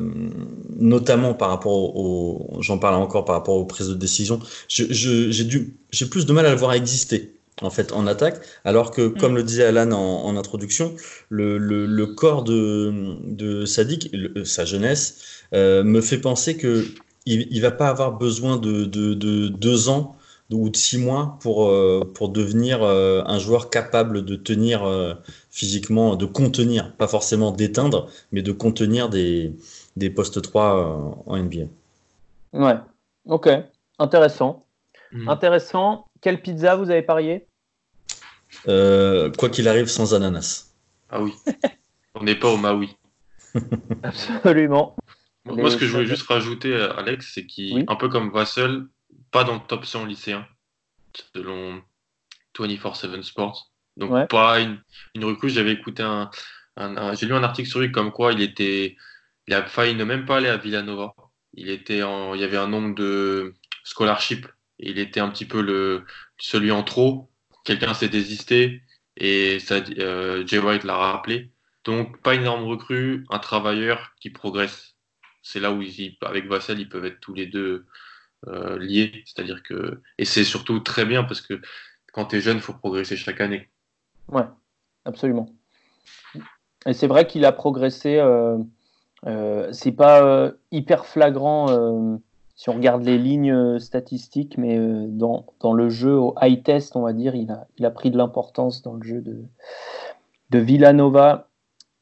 [0.77, 6.25] notamment par rapport au, j'en parle encore par rapport aux prises de décision, j'ai plus
[6.25, 9.17] de mal à le voir exister en fait en attaque, alors que, mm.
[9.17, 10.93] comme le disait Alan en, introduction,
[11.29, 12.91] le, le, corps de,
[13.23, 15.19] de Sadik, sa jeunesse,
[15.53, 16.85] me fait penser que
[17.25, 20.15] il, il va pas avoir besoin de, de, de deux ans
[20.51, 25.15] ou de six mois pour, euh, pour devenir euh, un joueur capable de tenir euh,
[25.49, 29.53] physiquement, de contenir, pas forcément d'éteindre, mais de contenir des,
[29.95, 31.65] des postes 3 en NBA.
[32.53, 32.75] Ouais,
[33.25, 33.49] ok,
[33.97, 34.65] intéressant.
[35.11, 35.29] Hmm.
[35.29, 36.07] Intéressant.
[36.21, 37.47] Quelle pizza vous avez parié?
[38.65, 40.71] Quoi qu'il arrive, sans ananas.
[41.09, 41.33] Ah oui,
[42.15, 42.95] on n'est pas au Maui.
[44.03, 44.95] Absolument.
[45.45, 48.85] Moi, ce que je voulais juste rajouter, Alex, c'est qu'un un peu comme Vassel,
[49.35, 50.47] pas dans le top 100 lycéen,
[51.35, 51.83] selon
[52.57, 53.69] 24-7 Sports.
[53.97, 54.81] Donc, pas une,
[55.13, 55.49] une recrue.
[55.49, 56.31] J'avais écouté un,
[57.15, 58.95] j'ai lu un article sur lui comme quoi il était,
[59.47, 61.13] il a failli ne même pas aller à Villanova.
[61.53, 64.47] Il était en, il y avait un nombre de scholarship.
[64.79, 66.05] il était un petit peu le,
[66.37, 67.29] celui en trop.
[67.65, 68.83] Quelqu'un s'est désisté
[69.17, 71.51] et ça, euh, Jay White l'a rappelé.
[71.83, 74.95] Donc, pas une énorme recrue, un travailleur qui progresse.
[75.41, 77.85] C'est là où, ils, avec Vassel, ils peuvent être tous les deux
[78.47, 79.23] euh, liés.
[79.25, 80.01] C'est-à-dire que.
[80.17, 81.61] Et c'est surtout très bien parce que
[82.13, 83.69] quand tu es jeune, il faut progresser chaque année.
[84.29, 84.45] Ouais,
[85.05, 85.47] absolument.
[86.85, 88.17] Et c'est vrai qu'il a progressé.
[88.17, 88.57] Euh,
[89.25, 92.19] euh, c'est pas hyper flagrant
[92.57, 94.77] si on regarde les lignes statistiques, mais
[95.09, 98.11] dans, dans, le jeu au high test, on va dire, il a, il a pris
[98.11, 99.43] de l'importance dans le jeu de,
[100.51, 101.49] de Villanova.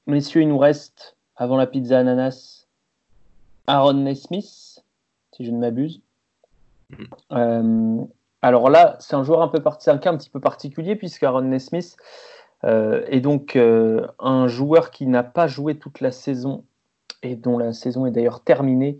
[0.06, 2.68] Messieurs, il nous reste, avant la pizza ananas,
[3.68, 4.84] Aaron Nesmith,
[5.32, 6.02] si je ne m'abuse.
[7.32, 7.98] Euh,
[8.42, 11.96] alors là, c'est un joueur un peu cas un petit peu particulier puisque Aaron Nesmith
[12.66, 16.64] euh, est donc euh, un joueur qui n'a pas joué toute la saison
[17.22, 18.98] et dont la saison est d'ailleurs terminée.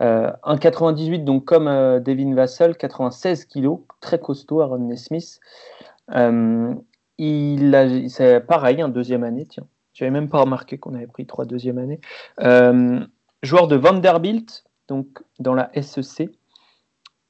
[0.00, 1.66] un 98 donc comme
[2.00, 5.38] Devin Vassell, 96 kilos, très costaud Aaron Nesmith.
[7.18, 9.66] il a, c'est pareil, un deuxième année, tiens.
[9.92, 12.00] J'avais même pas remarqué qu'on avait pris trois deuxième année.
[13.42, 16.30] joueur de Vanderbilt, donc dans la SEC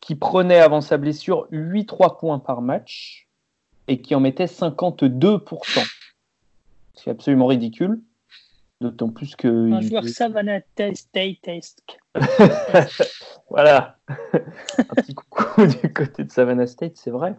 [0.03, 3.29] qui prenait avant sa blessure 8-3 points par match
[3.89, 5.89] et qui en mettait 52%.
[6.95, 8.03] C'est absolument ridicule.
[8.83, 9.73] D'autant plus que.
[9.73, 10.61] Un joueur Savannah
[10.93, 11.49] State.
[13.49, 13.97] voilà.
[14.09, 17.37] Un petit coucou du côté de Savannah State, c'est vrai.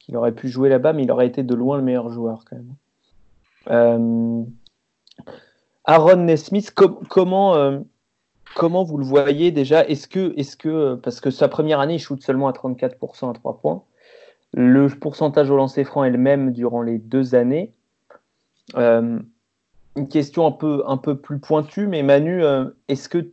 [0.00, 2.56] Qu'il aurait pu jouer là-bas, mais il aurait été de loin le meilleur joueur quand
[2.56, 2.74] même.
[3.70, 4.42] Euh,
[5.84, 7.78] Aaron Nesmith, comment, euh,
[8.54, 9.84] Comment vous le voyez déjà?
[9.84, 13.58] Est-ce que, que, parce que sa première année, il shoot seulement à 34% à 3
[13.58, 13.82] points,
[14.54, 17.72] le pourcentage au lancer franc est le même durant les deux années.
[18.76, 19.18] Euh,
[19.96, 23.30] une question un peu, plus pointue, mais Manu, euh, est-ce que,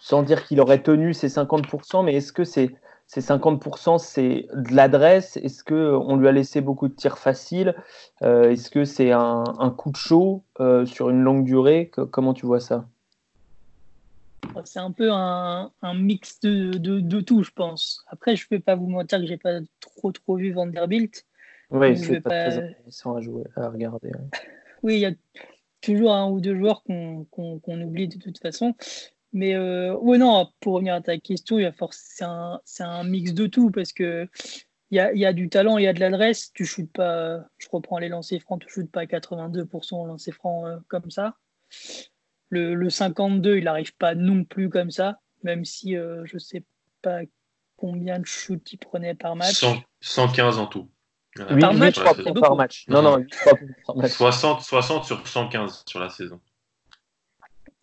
[0.00, 2.76] sans dire qu'il aurait tenu ses 50%, mais est-ce que ces
[3.08, 5.36] 50%, c'est de l'adresse?
[5.36, 7.74] Est-ce qu'on lui a laissé beaucoup de tirs faciles?
[8.22, 9.44] Euh, Est-ce que c'est un,
[9.76, 10.44] coup de chaud
[10.84, 11.90] sur une longue durée?
[12.10, 12.86] Comment tu vois ça?
[14.64, 18.04] C'est un peu un, mix de, de, tout, je pense.
[18.08, 21.26] Après, je ne peux pas vous mentir que j'ai pas trop trop vu Vanderbilt.
[21.70, 24.10] Oui, c'est pas, très intéressant à jouer, à regarder.
[24.82, 25.12] oui, il y a
[25.80, 28.74] toujours un ou deux joueurs qu'on oublie de toute façon.
[29.32, 31.58] Mais euh, non, pour revenir à ta question,
[31.92, 34.28] c'est un, un, mix de tout parce que
[34.90, 36.52] il y a, y a, du talent, il y a de l'adresse.
[36.52, 40.34] Tu shootes pas, je reprends les lancers francs, tu shootes pas à 82% en lancers
[40.34, 41.36] francs euh, comme ça.
[42.50, 46.64] Le, 52, il n'arrive pas non plus comme ça, même si euh, je ne sais
[47.00, 47.20] pas
[47.76, 49.64] combien de shoots il prenait par match.
[50.00, 50.90] 115 en tout.
[51.36, 52.00] par, match,
[52.40, 52.88] par match.
[52.88, 53.24] Non, non,
[54.04, 56.40] 60, 60 sur 115 sur la saison.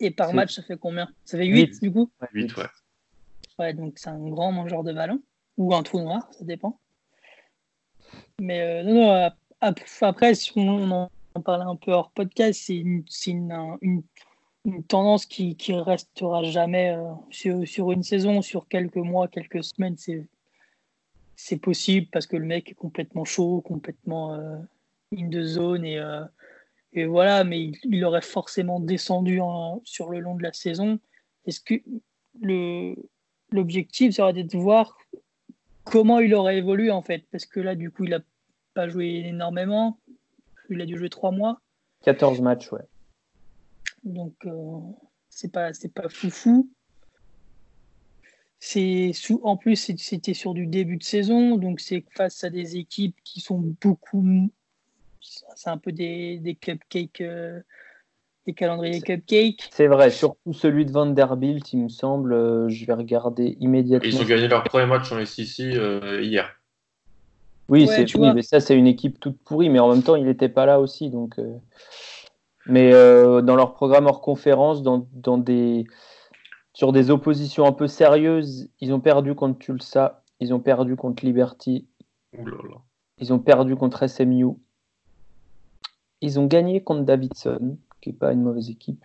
[0.00, 1.08] Et par match, ça fait combien?
[1.24, 2.10] Ça fait 8, du coup?
[2.32, 2.66] 8, ouais.
[3.58, 5.20] Ouais, donc c'est un grand mangeur de ballon.
[5.56, 6.78] Ou un trou noir, ça dépend.
[8.40, 11.10] Mais non, non, après, si on en
[11.44, 14.02] parlait un peu hors podcast, c'est une, une, une,
[14.86, 16.96] tendance qui, restera jamais
[17.30, 19.96] sur, sur, une saison, sur quelques mois, quelques semaines.
[21.36, 24.34] C'est possible parce que le mec est complètement chaud, complètement
[25.16, 26.00] in the zone et,
[26.92, 29.40] et voilà, mais il, aurait forcément descendu
[29.84, 30.98] sur le long de la saison.
[31.46, 31.74] Est-ce que
[33.52, 34.96] l'objectif serait de voir
[35.84, 37.24] comment il aurait évolué en fait?
[37.30, 38.20] Parce que là, du coup, il n'a
[38.74, 39.98] pas joué énormément.
[40.70, 41.60] Il a dû jouer trois mois.
[42.04, 42.82] 14 matchs, ouais.
[44.04, 44.78] Donc, euh,
[45.28, 46.70] c'est pas, c'est pas foufou.
[48.60, 52.76] C'est sous, en plus, c'était sur du début de saison, donc c'est face à des
[52.76, 54.50] équipes qui sont beaucoup.
[55.20, 57.20] C'est un peu des, des cupcakes.
[57.20, 57.60] Euh,
[58.46, 59.68] des calendriers cupcakes.
[59.70, 62.32] C'est vrai, surtout celui de Vanderbilt, il me semble.
[62.32, 64.08] Euh, je vais regarder immédiatement.
[64.08, 66.50] Ils ont gagné leur premier match en SEC euh, hier.
[67.68, 70.48] Oui, c'est mais ça, c'est une équipe toute pourrie, mais en même temps, il n'était
[70.48, 71.10] pas là aussi.
[71.10, 71.38] Donc,
[72.68, 75.84] euh, Mais dans leur programme hors conférence, dans, dans, des...
[76.72, 81.24] sur des oppositions un peu sérieuses, ils ont perdu contre Tulsa, ils ont perdu contre
[81.24, 81.86] Liberty,
[83.18, 84.54] ils ont perdu contre SMU,
[86.20, 89.04] ils ont gagné contre Davidson qui n'est pas une mauvaise équipe.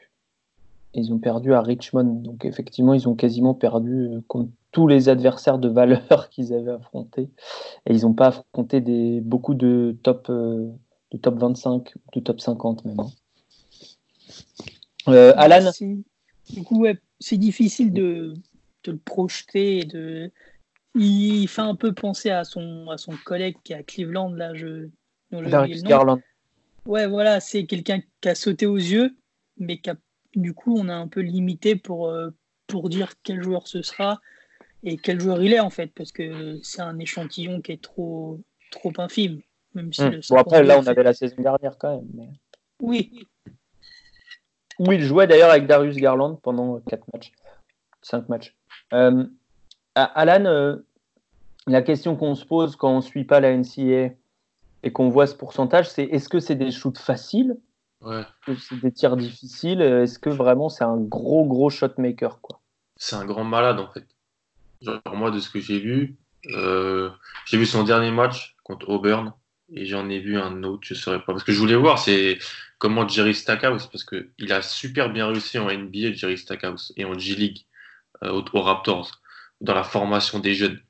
[0.93, 2.21] Ils ont perdu à Richmond.
[2.21, 6.71] Donc effectivement, ils ont quasiment perdu euh, contre tous les adversaires de valeur qu'ils avaient
[6.71, 7.29] affrontés.
[7.87, 10.69] Et ils n'ont pas affronté des, beaucoup de top, euh,
[11.11, 12.99] de top 25, de top 50 même.
[12.99, 13.07] Hein.
[15.07, 15.71] Euh, Alan
[16.49, 16.85] Du coup,
[17.19, 18.33] c'est difficile de,
[18.83, 19.83] de, le projeter.
[19.85, 20.31] De...
[20.95, 24.31] Il fait un peu penser à son, à son collègue qui est à Cleveland.
[24.33, 24.89] Là, je,
[25.31, 26.21] Garland.
[26.85, 29.15] Ouais, voilà, c'est quelqu'un qui a sauté aux yeux,
[29.57, 29.89] mais qui
[30.35, 32.31] du coup, on a un peu limité pour, euh,
[32.67, 34.19] pour dire quel joueur ce sera
[34.83, 38.41] et quel joueur il est en fait, parce que c'est un échantillon qui est trop,
[38.71, 39.41] trop infime.
[39.75, 40.19] Même si hmm.
[40.29, 42.33] bon, après, là, on avait la saison dernière quand même.
[42.81, 43.27] Oui.
[44.79, 47.31] Où il jouait d'ailleurs avec Darius Garland pendant 4 matchs,
[48.01, 48.55] 5 matchs.
[48.93, 49.25] Euh,
[49.95, 50.77] Alan, euh,
[51.67, 54.13] la question qu'on se pose quand on ne suit pas la NCA,
[54.83, 57.57] et qu'on voit ce pourcentage, c'est est-ce que c'est des shoots faciles
[58.01, 58.23] ouais.
[58.45, 59.81] c'est des tirs difficiles?
[59.81, 62.59] Est-ce que vraiment c'est un gros gros shot maker quoi?
[62.97, 64.05] C'est un grand malade en fait.
[64.81, 66.17] Genre moi de ce que j'ai vu,
[66.51, 67.09] euh,
[67.45, 69.33] j'ai vu son dernier match contre Auburn
[69.71, 71.31] et j'en ai vu un autre, je ne saurais pas.
[71.31, 72.37] Parce que je voulais voir c'est
[72.83, 77.17] comment Jerry Stackhouse, parce qu'il a super bien réussi en NBA Jerry Stackhouse et en
[77.17, 77.59] G League
[78.23, 79.21] euh, aux Raptors
[79.61, 80.81] dans la formation des jeunes.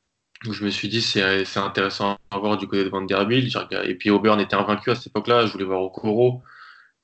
[0.42, 1.22] Je me suis dit, c'est
[1.58, 3.56] intéressant à voir du côté de Vanderbilt.
[3.84, 5.46] Et puis Auburn était invaincu à cette époque-là.
[5.46, 6.42] Je voulais voir Okoro,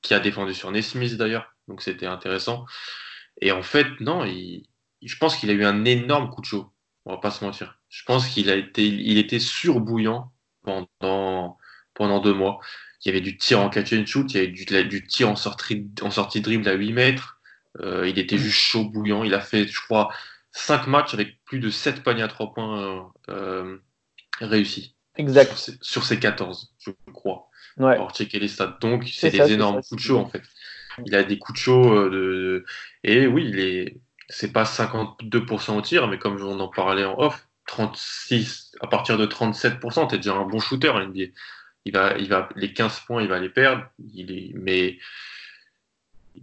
[0.02, 1.54] qui a défendu sur Nesmith d'ailleurs.
[1.68, 2.66] Donc c'était intéressant.
[3.40, 6.72] Et en fait, non, je pense qu'il a eu un énorme coup de chaud.
[7.06, 7.78] On va pas se mentir.
[7.88, 10.32] Je pense qu'il a été, il était surbouillant
[10.64, 11.58] pendant,
[11.94, 12.58] pendant deux mois.
[13.04, 15.28] Il y avait du tir en catch and shoot, il y avait du, du tir
[15.28, 17.40] en sortie, en sortie dribble à 8 mètres.
[17.80, 19.24] Euh, il était juste chaud bouillant.
[19.24, 20.12] Il a fait, je crois,
[20.52, 23.78] 5 matchs avec plus de 7 paniers à 3 points euh,
[24.40, 24.96] réussis.
[25.16, 25.76] Exact.
[25.80, 27.48] Sur, ces 14, je crois.
[27.78, 27.96] Ouais.
[27.96, 28.78] Pour checker les stats.
[28.80, 30.42] Donc, c'est des énormes coups de chaud, en fait.
[31.06, 31.94] Il a des coups de chaud.
[31.94, 32.64] Euh, de...
[33.04, 34.00] Et oui, il est.
[34.28, 39.18] C'est pas 52% au tir, mais comme on en parlait en off, 36, à partir
[39.18, 41.32] de 37%, tu es déjà un bon shooter à NBA.
[41.86, 43.84] Il va, il va, les 15 points, il va les perdre.
[44.12, 44.98] Il est, mais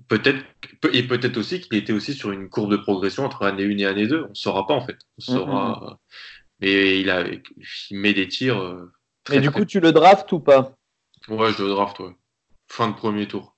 [0.08, 0.44] peut-être
[0.94, 3.86] et peut-être aussi qu'il était aussi sur une courbe de progression entre année 1 et
[3.86, 4.98] année 2 on ne saura pas en fait.
[5.28, 6.00] On mm, saura
[6.60, 8.92] mais il a il met des tirs euh,
[9.24, 10.76] très, et du coup tu le draftes ou pas?
[11.28, 12.16] Ouais je le draft ouais.
[12.68, 13.56] fin de premier tour.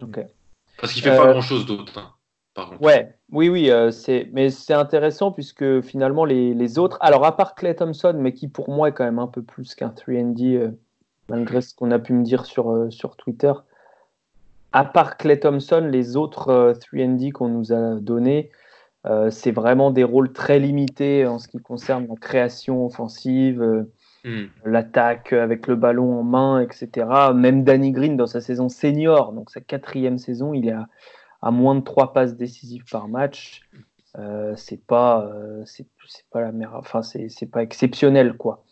[0.00, 0.20] Ok.
[0.78, 2.14] Parce qu'il fait pas euh, grand chose d'autre hein,
[2.54, 2.82] par contre.
[2.82, 7.36] ouais oui oui euh, c'est mais c'est intéressant puisque finalement les, les, autres alors à
[7.36, 10.72] part Clay Thompson mais qui pour moi est quand même un peu plus qu'un 3D
[11.28, 13.52] malgré ce qu'on a pu me dire sur sur Twitter
[14.72, 18.50] à part Clay Thompson, les autres 3D euh, qu'on nous a donnés,
[19.06, 23.90] euh, c'est vraiment des rôles très limités en ce qui concerne la création offensive, euh,
[24.24, 24.46] hmm.
[24.64, 27.06] l'attaque avec le ballon en main, etc.
[27.34, 30.76] Même Danny Green dans sa saison senior, donc sa quatrième saison, il est
[31.42, 33.62] à, moins de trois passes décisives par match.
[34.56, 35.30] c'est pas,
[35.64, 35.86] c'est
[36.30, 38.64] pas la enfin c'est pas exceptionnel quoi.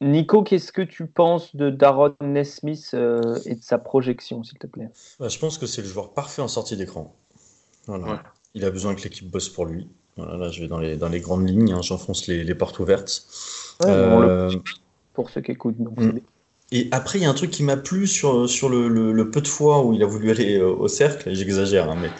[0.00, 4.68] Nico, qu'est-ce que tu penses de Daron Nesmith euh, et de sa projection, s'il te
[4.68, 4.90] plaît?
[5.18, 7.14] Bah, Je pense que c'est le joueur parfait en sortie d'écran.
[8.54, 9.88] Il a besoin que l'équipe bosse pour lui.
[10.16, 13.26] Voilà, là, je vais dans les, dans les grandes lignes, hein, j'enfonce les, portes ouvertes.
[13.84, 14.50] Euh,
[15.14, 15.76] pour ceux qui écoutent.
[16.70, 19.48] Et après, il y a un truc qui m'a plu sur, sur le, peu de
[19.48, 22.10] fois où il a voulu aller euh, au cercle, j'exagère, hein, mais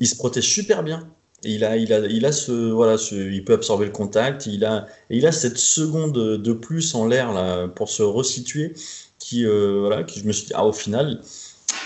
[0.00, 1.06] il se protège super bien
[1.44, 4.46] il a, il a, il a ce, voilà, il peut absorber le contact.
[4.46, 8.74] Il a, il a cette seconde de plus en l'air pour se resituer.
[9.18, 11.20] Qui, euh, voilà, qui je me suis dit, ah, au final,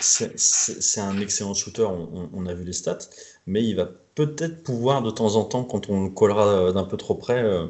[0.00, 1.86] c'est un excellent shooter.
[2.32, 2.98] On, a vu les stats,
[3.46, 6.96] mais il va peut-être pouvoir de temps en temps, quand on le collera d'un peu
[6.96, 7.66] trop près, euh,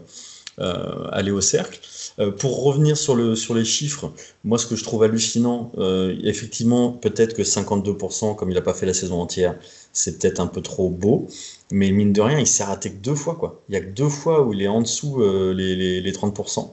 [0.60, 1.80] euh, aller au cercle.
[2.18, 4.12] Euh, pour revenir sur, le, sur les chiffres,
[4.42, 8.72] moi ce que je trouve hallucinant, euh, effectivement peut-être que 52%, comme il n'a pas
[8.72, 9.58] fait la saison entière,
[9.92, 11.26] c'est peut-être un peu trop beau,
[11.70, 13.60] mais mine de rien, il s'est raté que deux fois.
[13.68, 16.70] Il y a que deux fois où il est en dessous les, les, les, 30%.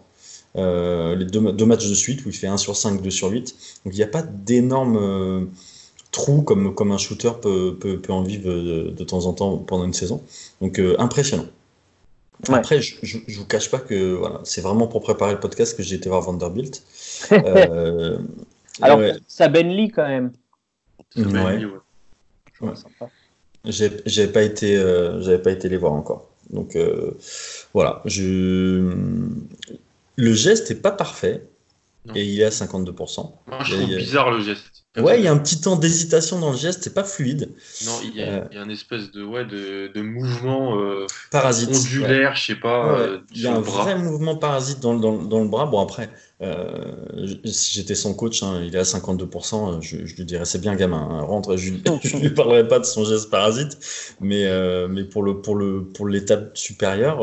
[0.55, 3.55] les deux, matchs de suite où il fait 1 sur 5, 2 sur 8.
[3.85, 5.49] Donc il n'y a pas d'énormes
[6.11, 10.21] trous comme, un shooter peut, en vivre de, temps en temps pendant une saison.
[10.61, 11.47] Donc impressionnant.
[12.49, 15.83] Après, je, je, vous cache pas que voilà, c'est vraiment pour préparer le podcast que
[15.83, 16.83] j'ai été voir Vanderbilt.
[17.31, 18.17] euh,
[18.81, 19.13] Alors, ouais.
[19.27, 20.33] ça Benly quand même.
[21.15, 21.65] Ouais.
[22.61, 22.73] ouais.
[23.65, 26.29] J'avais pas été, euh, j'avais pas été les voir encore.
[26.49, 27.11] Donc euh,
[27.73, 28.93] voilà, je...
[30.17, 31.47] le geste est pas parfait
[32.05, 32.15] non.
[32.15, 33.31] et il est à 52%.
[33.47, 34.72] Moi, je trouve bizarre le geste.
[34.95, 37.49] Ouais, il y a un petit temps d'hésitation dans le geste, c'est pas fluide.
[37.83, 38.45] Non, il y a, euh...
[38.51, 42.35] il y a un espèce de, ouais, de, de mouvement euh, parasite, ondulaire, ouais.
[42.35, 42.93] je sais pas.
[42.93, 45.65] Ouais, euh, il y a un vrai mouvement parasite dans, dans, dans, le bras.
[45.65, 46.11] Bon, après,
[46.43, 46.93] euh,
[47.45, 50.75] si j'étais son coach, hein, il est à 52%, je, je lui dirais c'est bien,
[50.75, 51.57] gamin, hein, rentre.
[51.57, 51.73] Je,
[52.03, 53.79] je lui parlerai pas de son geste parasite,
[54.21, 56.07] mais, euh, mais pour l'étape pour le, pour
[56.53, 57.21] supérieure,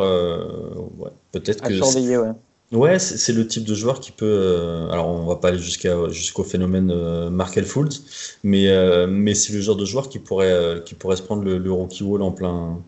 [0.98, 1.76] ouais, peut-être que.
[1.76, 2.32] Surveiller, ouais.
[2.72, 4.26] Ouais, c'est le type de joueur qui peut.
[4.26, 9.34] Euh, alors, on va pas aller jusqu'à jusqu'au phénomène euh, Markel Fultz, mais euh, mais
[9.34, 12.04] c'est le genre de joueur qui pourrait euh, qui pourrait se prendre le, le rookie
[12.04, 12.78] wall en plein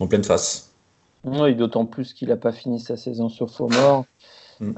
[0.00, 0.74] en pleine face.
[1.24, 4.04] Oui, d'autant plus qu'il n'a pas fini sa saison sur Fomor
[4.60, 4.72] mm.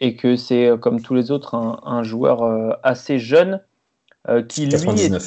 [0.00, 3.60] et que c'est comme tous les autres un, un joueur assez jeune
[4.48, 5.22] qui 99.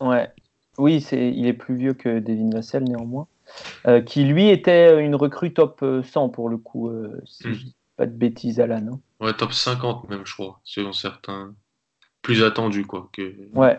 [0.00, 0.06] lui.
[0.06, 0.08] Est...
[0.08, 0.28] Ouais.
[0.78, 3.28] Oui, c'est il est plus vieux que Devin Vassell néanmoins.
[3.86, 7.52] Euh, qui lui était une recrue top 100 pour le coup, euh, si mm.
[7.52, 8.94] je dis pas de bêtises, Alan.
[8.94, 9.00] Hein.
[9.20, 11.54] Ouais, top 50 même, je crois, selon certains.
[12.22, 13.10] Plus attendu, quoi.
[13.12, 13.34] Que...
[13.52, 13.78] Ouais.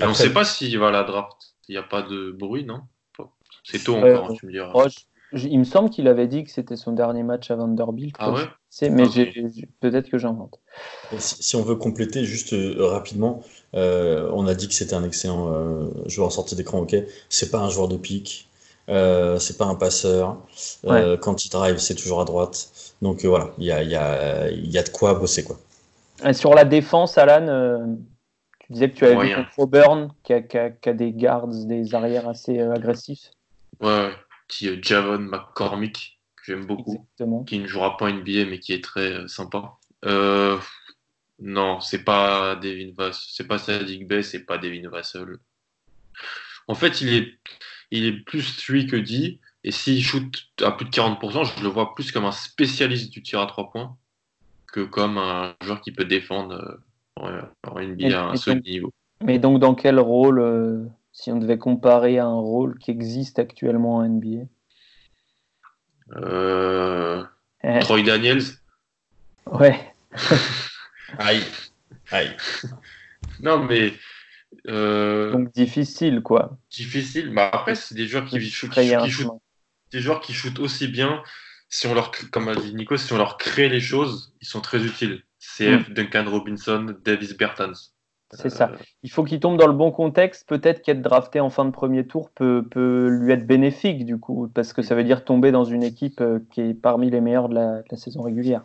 [0.00, 1.54] Et on ne sait pas s'il va à la draft.
[1.68, 2.82] Il n'y a pas de bruit, non?
[3.62, 4.70] C'est tôt encore, hein, tu me diras.
[4.74, 7.56] Oh, je, je, il me semble qu'il avait dit que c'était son dernier match à
[7.56, 8.16] Vanderbilt.
[8.18, 8.44] Ah ouais?
[8.90, 9.52] mais okay.
[9.80, 10.60] peut-être que j'invente.
[11.18, 13.42] Si, si, on veut compléter juste euh, rapidement,
[13.74, 16.96] euh, on a dit que c'était un excellent euh, joueur en sortie d'écran, ok.
[17.28, 18.47] C'est pas un joueur de pique,
[18.88, 20.38] euh, c'est pas un passeur.
[20.84, 21.18] Euh, ouais.
[21.20, 22.70] Quand il drive, c'est toujours à droite.
[23.02, 25.44] Donc euh, voilà, il y a, y, a, y a, de quoi bosser.
[25.44, 25.58] Quoi.
[26.24, 27.96] Et sur la défense, Alan,
[28.60, 29.36] tu disais que tu avais Moyen.
[29.38, 33.30] vu contre Auburn, qui a, qui, a, qui a, des guards, des arrières assez agressifs.
[33.80, 34.10] Ouais,
[34.48, 37.44] petit Javon McCormick, que j'aime beaucoup, Exactement.
[37.44, 39.74] qui ne jouera pas NBA, mais qui est très sympa.
[41.40, 45.36] non, c'est pas Devin Vassell, c'est pas Sadiq Bey, c'est pas Devin Vassell.
[46.66, 47.28] En fait, il est
[47.90, 49.40] il est plus 3 que dit.
[49.64, 50.32] Et s'il shoot
[50.62, 53.70] à plus de 40%, je le vois plus comme un spécialiste du tir à 3
[53.70, 53.96] points
[54.72, 56.80] que comme un joueur qui peut défendre
[57.18, 58.92] euh, en NBA à un seul niveau.
[59.24, 63.38] Mais donc, dans quel rôle, euh, si on devait comparer à un rôle qui existe
[63.38, 64.44] actuellement en NBA
[66.16, 67.24] euh,
[67.62, 67.78] eh.
[67.80, 68.42] Troy Daniels
[69.46, 69.78] Ouais.
[71.18, 71.42] aïe.
[72.10, 72.36] Aïe.
[73.42, 73.92] Non, mais
[74.68, 76.58] euh, Donc difficile, quoi.
[76.70, 77.32] Difficile.
[77.34, 79.40] Bah après, c'est des joueurs qui, shootent, qui, qui shootent,
[79.92, 81.22] des joueurs qui shootent aussi bien.
[81.70, 84.60] Si on leur, comme a dit Nico, si on leur crée les choses, ils sont
[84.60, 85.22] très utiles.
[85.38, 85.92] CF, mm.
[85.92, 87.92] Duncan Robinson, Davis Bertans.
[88.32, 88.50] C'est euh...
[88.50, 88.72] ça.
[89.02, 90.46] Il faut qu'il tombe dans le bon contexte.
[90.48, 94.50] Peut-être qu'être drafté en fin de premier tour peut, peut, lui être bénéfique, du coup,
[94.52, 97.48] parce que ça veut dire tomber dans une équipe euh, qui est parmi les meilleures
[97.48, 98.62] de la, de la saison régulière.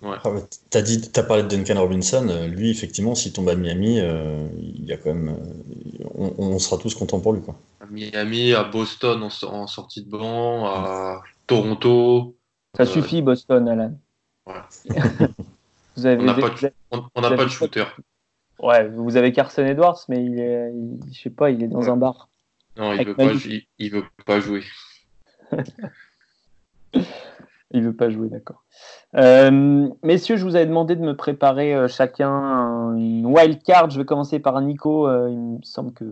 [0.00, 0.16] Ouais.
[0.22, 0.30] Ah,
[0.70, 2.28] t'as dit, as parlé de Duncan Robinson.
[2.28, 6.34] Euh, lui, effectivement, s'il tombe à Miami, euh, il y a quand même, euh, on,
[6.38, 7.56] on, sera tous contents pour lui, quoi.
[7.80, 12.36] À Miami, à Boston en, en sortie de banc, à Toronto.
[12.76, 12.86] Ça euh...
[12.86, 13.98] suffit, Boston, Alan.
[14.46, 14.54] Ouais.
[15.96, 17.84] vous avez on n'a pas, de, on, on pas de shooter.
[18.60, 21.80] Ouais, vous avez Carson Edwards, mais il est, il, je sais pas, il est dans
[21.80, 21.88] ouais.
[21.88, 22.28] un bar.
[22.76, 24.62] Non, il veut, pas, il, il veut pas jouer.
[27.70, 28.64] il veut pas jouer, d'accord.
[29.14, 33.90] Euh, messieurs, je vous avais demandé de me préparer euh, chacun une wild card.
[33.90, 35.06] Je vais commencer par Nico.
[35.06, 36.04] Euh, il me semble que,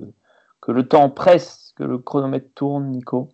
[0.61, 3.29] que le temps presse, que le chronomètre tourne, Nico.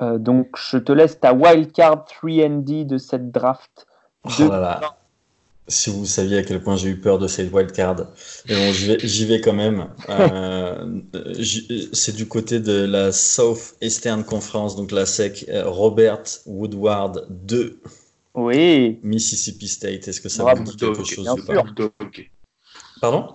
[0.00, 3.86] Donc, je te laisse ta wild card 3D de cette draft.
[4.24, 4.80] Oh là là.
[5.66, 8.08] Si vous saviez à quel point j'ai eu peur de cette wildcard.
[8.48, 9.88] Et bon, j'y vais, vais, quand même.
[10.10, 11.00] Euh,
[11.92, 15.46] c'est du côté de la South Eastern Conference, donc la SEC.
[15.64, 17.80] Robert Woodward 2.
[18.34, 18.98] Oui.
[19.02, 21.64] Mississippi State, est-ce que ça vous dit quelque chose Bien sûr.
[21.64, 21.92] Bulldog.
[23.00, 23.28] Pardon?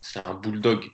[0.00, 0.84] C'est un bulldog.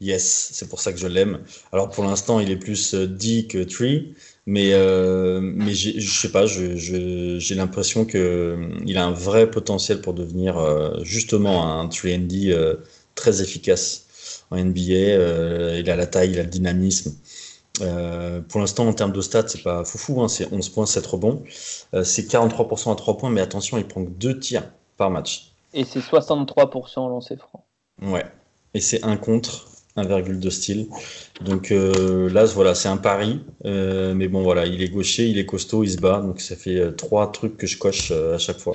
[0.00, 1.40] Yes, c'est pour ça que je l'aime.
[1.72, 4.14] Alors pour l'instant, il est plus D que Tree,
[4.46, 11.04] mais, euh, mais je sais pas, j'ai l'impression qu'il a un vrai potentiel pour devenir
[11.04, 12.76] justement un 3D
[13.14, 14.06] très efficace
[14.50, 15.78] en NBA.
[15.78, 17.14] il a la taille, il a le dynamisme.
[17.80, 21.06] Euh, pour l'instant, en termes de stats, c'est pas foufou, hein, c'est 11 points, 7
[21.06, 21.42] rebonds.
[21.94, 24.64] Euh, c'est 43% à 3 points, mais attention, il prend que 2 tirs
[24.96, 25.52] par match.
[25.72, 27.64] Et c'est 63% lancé franc.
[28.02, 28.24] Ouais.
[28.74, 30.88] Et c'est 1 contre, 1,2 style.
[31.44, 33.40] Donc euh, là, voilà, c'est un pari.
[33.64, 36.20] mais bon, voilà, il est gaucher, il est costaud, il se bat.
[36.20, 38.74] Donc ça fait 3 trucs que je coche à chaque fois.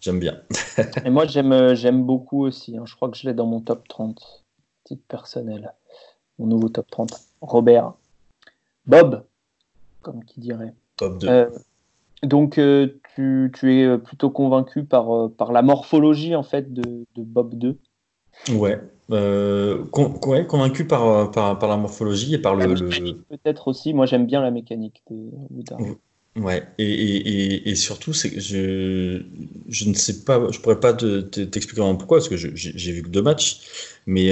[0.00, 0.40] J'aime bien.
[1.04, 2.76] Et moi, j'aime beaucoup aussi.
[2.76, 2.84] Hein.
[2.86, 4.44] Je crois que je l'ai dans mon top 30,
[4.84, 5.72] titre personnel.
[6.38, 7.10] Mon nouveau top 30.
[7.40, 7.94] Robert.
[8.86, 9.24] Bob,
[10.02, 10.74] comme qui dirait.
[10.98, 11.28] Bob 2.
[11.28, 11.50] Euh,
[12.22, 17.04] donc, euh, tu, tu, es plutôt convaincu par, euh, par la morphologie en fait de,
[17.14, 17.78] de Bob 2
[18.50, 18.78] Ouais.
[19.90, 22.74] convaincu par, par, par, la morphologie et par le.
[23.28, 23.94] Peut-être aussi.
[23.94, 25.30] Moi, j'aime bien la mécanique de
[26.36, 29.22] Ouais, et, et, et, surtout, c'est que je,
[29.68, 33.08] je ne sais pas, je pourrais pas t'expliquer vraiment pourquoi, parce que j'ai vu que
[33.08, 33.60] deux matchs,
[34.06, 34.28] mais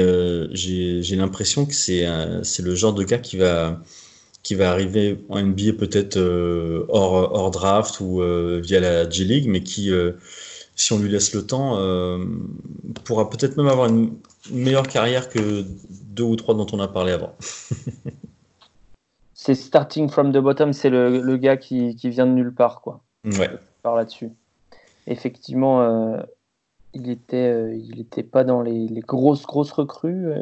[0.52, 3.80] j'ai l'impression que c'est le genre de gars qui va,
[4.44, 9.48] qui va arriver en NBA peut-être euh, hors, hors, draft ou euh, via la G-League,
[9.48, 10.12] mais qui, euh,
[10.76, 11.78] si on lui laisse le temps,
[13.04, 14.16] pourra peut-être même avoir une
[14.50, 17.36] meilleure carrière que deux ou trois dont on a parlé avant.
[19.34, 22.80] c'est starting from the bottom, c'est le, le, gars qui, qui, vient de nulle part,
[22.80, 23.02] quoi.
[23.24, 23.50] Ouais.
[23.82, 24.30] Par là-dessus.
[25.06, 26.18] Effectivement,
[26.94, 30.32] il était, il était pas dans les, les grosses grosses recrues.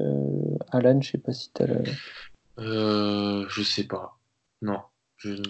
[0.71, 1.83] Alan, je sais pas si tu as le...
[2.59, 4.19] Euh, je sais pas.
[4.61, 4.81] Non.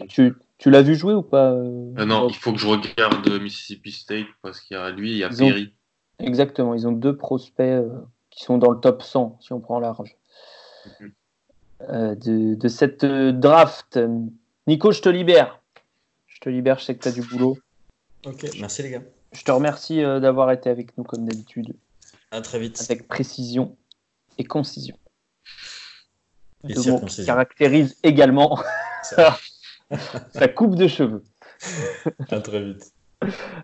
[0.09, 3.29] Tu, tu l'as vu jouer ou pas euh, euh, Non, il faut que je regarde
[3.43, 5.75] Mississippi State parce qu'il y a lui, il y a Perry.
[6.21, 7.83] Exactement, ils ont deux prospects
[8.31, 10.17] qui sont dans le top 100 si on prend large.
[11.01, 12.15] Mhm.
[12.15, 13.99] de, de, cette draft.
[14.69, 15.61] Nico, je te libère.
[16.29, 17.59] Je te libère, je sais que tu as du boulot.
[18.25, 19.03] Ok, merci les gars.
[19.33, 21.75] Je te remercie d'avoir été avec nous comme d'habitude.
[22.31, 22.81] À très vite.
[22.89, 23.77] Avec précision
[24.39, 24.97] et concision
[26.69, 28.61] qui caractérise également
[30.33, 31.23] sa coupe de cheveux.
[32.31, 32.93] à très vite.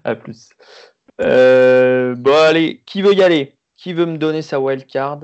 [0.04, 0.50] À plus.
[1.20, 3.56] Euh, bon, allez, qui veut y aller?
[3.74, 5.20] Qui veut me donner sa wildcard?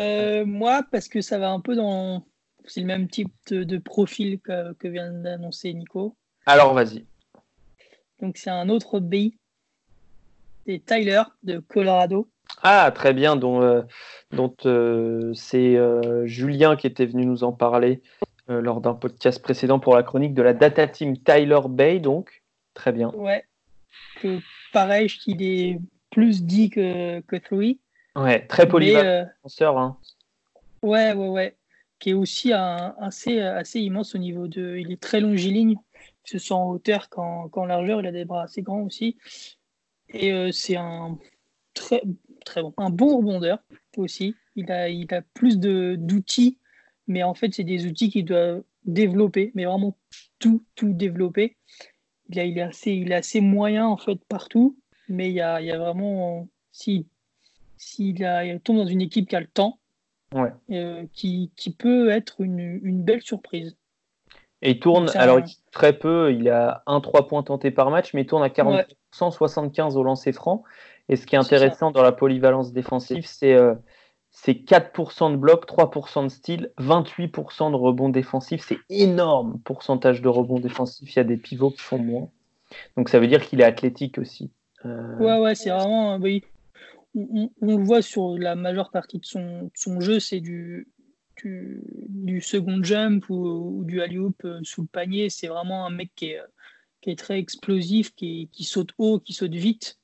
[0.00, 2.24] Euh, Moi, parce que ça va un peu dans.
[2.66, 6.16] C'est le même type de, profil que, que vient d'annoncer Nico.
[6.46, 7.04] Alors, vas-y.
[8.20, 9.32] Donc, c'est un autre B.
[10.66, 12.26] C'est Tyler de Colorado.
[12.62, 13.36] Ah, très bien.
[13.36, 13.82] Dont, euh,
[14.30, 18.02] dont euh, c'est euh, Julien qui était venu nous en parler
[18.48, 21.98] lors d'un podcast précédent pour la chronique de la data team Tyler Bay.
[22.00, 22.42] Donc,
[22.74, 23.10] très bien.
[23.10, 23.44] Ouais.
[24.20, 24.38] Que,
[24.72, 25.78] pareil, qu'il est
[26.10, 27.80] plus dit que, que Three.
[28.16, 29.28] Ouais, très polyvalent.
[29.60, 29.96] Hein.
[30.82, 31.56] Ouais, ouais, ouais.
[31.98, 34.76] Qui est aussi un, assez, assez immense au niveau de.
[34.76, 35.76] Il est très longiligne.
[36.26, 38.00] Il se sent en hauteur qu'en largeur.
[38.00, 39.16] Il a des bras assez grands aussi.
[40.10, 41.18] Et c'est un
[41.72, 42.02] très
[42.44, 42.72] très bon.
[42.76, 43.58] Un bon rebondeur
[43.96, 44.34] aussi.
[44.56, 46.58] Il a, il a plus d'outils,
[47.06, 49.96] mais en fait, c'est des outils qu'il doit développer, mais vraiment
[50.38, 51.56] tout, tout développer.
[52.30, 54.76] Il, il, est assez, il est assez moyen en fait partout,
[55.08, 56.48] mais il y a, il y a vraiment.
[56.72, 57.04] S'il
[57.76, 59.78] si, il tombe dans une équipe qui a le temps,
[60.34, 63.76] euh, qui, qui, peut être une, une, belle surprise.
[64.62, 65.40] Et il tourne, alors
[65.70, 68.86] très peu, il a un 3 points tentés par match, mais il tourne à 40%,
[69.12, 70.64] 75 au lancer franc.
[71.08, 73.74] Et ce qui est intéressant dans la polyvalence défensive, c'est euh,
[74.34, 78.64] 4% de bloc, 3% de style, 28% de rebond défensif.
[78.66, 81.14] C'est énorme pourcentage de rebond défensif.
[81.14, 82.30] Il y a des pivots qui font moins.
[82.96, 84.50] Donc ça veut dire qu'il est athlétique aussi.
[84.84, 85.16] Euh...
[85.18, 86.16] Ouais, ouais, c'est vraiment.
[86.16, 86.42] Oui.
[87.14, 90.88] On, le voit sur la majeure partie de son, jeu, c'est du,
[92.40, 95.30] second jump ou, du alley-oop euh, sous le panier.
[95.30, 96.34] C'est vraiment un mec qui
[97.06, 99.98] est, très explosif, qui saute haut, qui saute vite.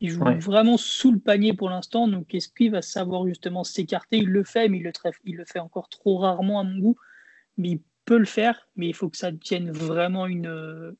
[0.00, 2.06] Il joue vraiment sous le panier pour l'instant.
[2.06, 4.18] Donc, est-ce qu'il va savoir justement s'écarter?
[4.18, 4.92] Il le fait, mais il le,
[5.24, 6.96] il le fait encore trop rarement à mon goût.
[7.56, 10.94] Mais il peut le faire, mais il faut que ça tienne vraiment une,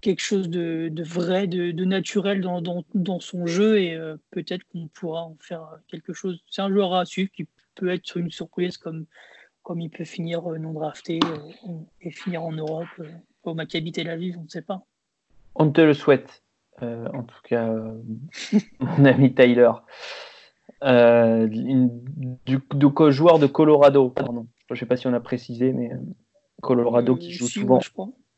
[0.00, 3.78] quelque chose de, de vrai, de, de naturel dans, dans, dans, son jeu.
[3.78, 6.42] Et euh, peut-être qu'on pourra en faire quelque chose.
[6.50, 9.06] C'est un joueur à suivre qui peut être une surprise comme,
[9.62, 12.88] comme il peut finir euh, non drafté euh, et finir en Europe
[13.44, 14.82] au Maccabi Tel Aviv, on ne sait pas.
[15.54, 16.42] On te le souhaite.
[16.82, 18.02] Euh, en tout cas euh,
[18.80, 19.70] mon ami Tyler.
[20.82, 22.60] Euh, du,
[23.08, 24.46] joueur de Colorado, pardon.
[24.68, 25.90] Je ne sais pas si on a précisé, mais
[26.60, 27.80] Colorado qui joue souvent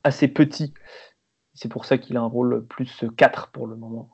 [0.05, 0.72] assez petit.
[1.55, 4.11] C'est pour ça qu'il a un rôle plus 4 pour le moment.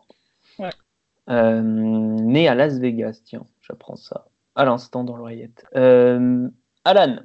[1.29, 4.27] né à Las Vegas, tiens, j'apprends ça.
[4.55, 5.66] à l'instant dans l'oreillette.
[5.77, 6.49] Euh,
[6.85, 7.18] Alan,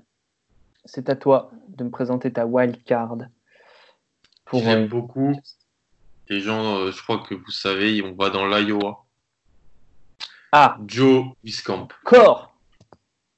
[0.85, 3.17] c'est à toi de me présenter ta wild card.
[4.51, 5.33] J'aime beaucoup.
[6.29, 9.05] Les gens, je crois que vous savez, on va dans l'Iowa.
[10.51, 10.77] Ah.
[10.85, 11.87] Joe Wiscamp.
[12.03, 12.55] Corps.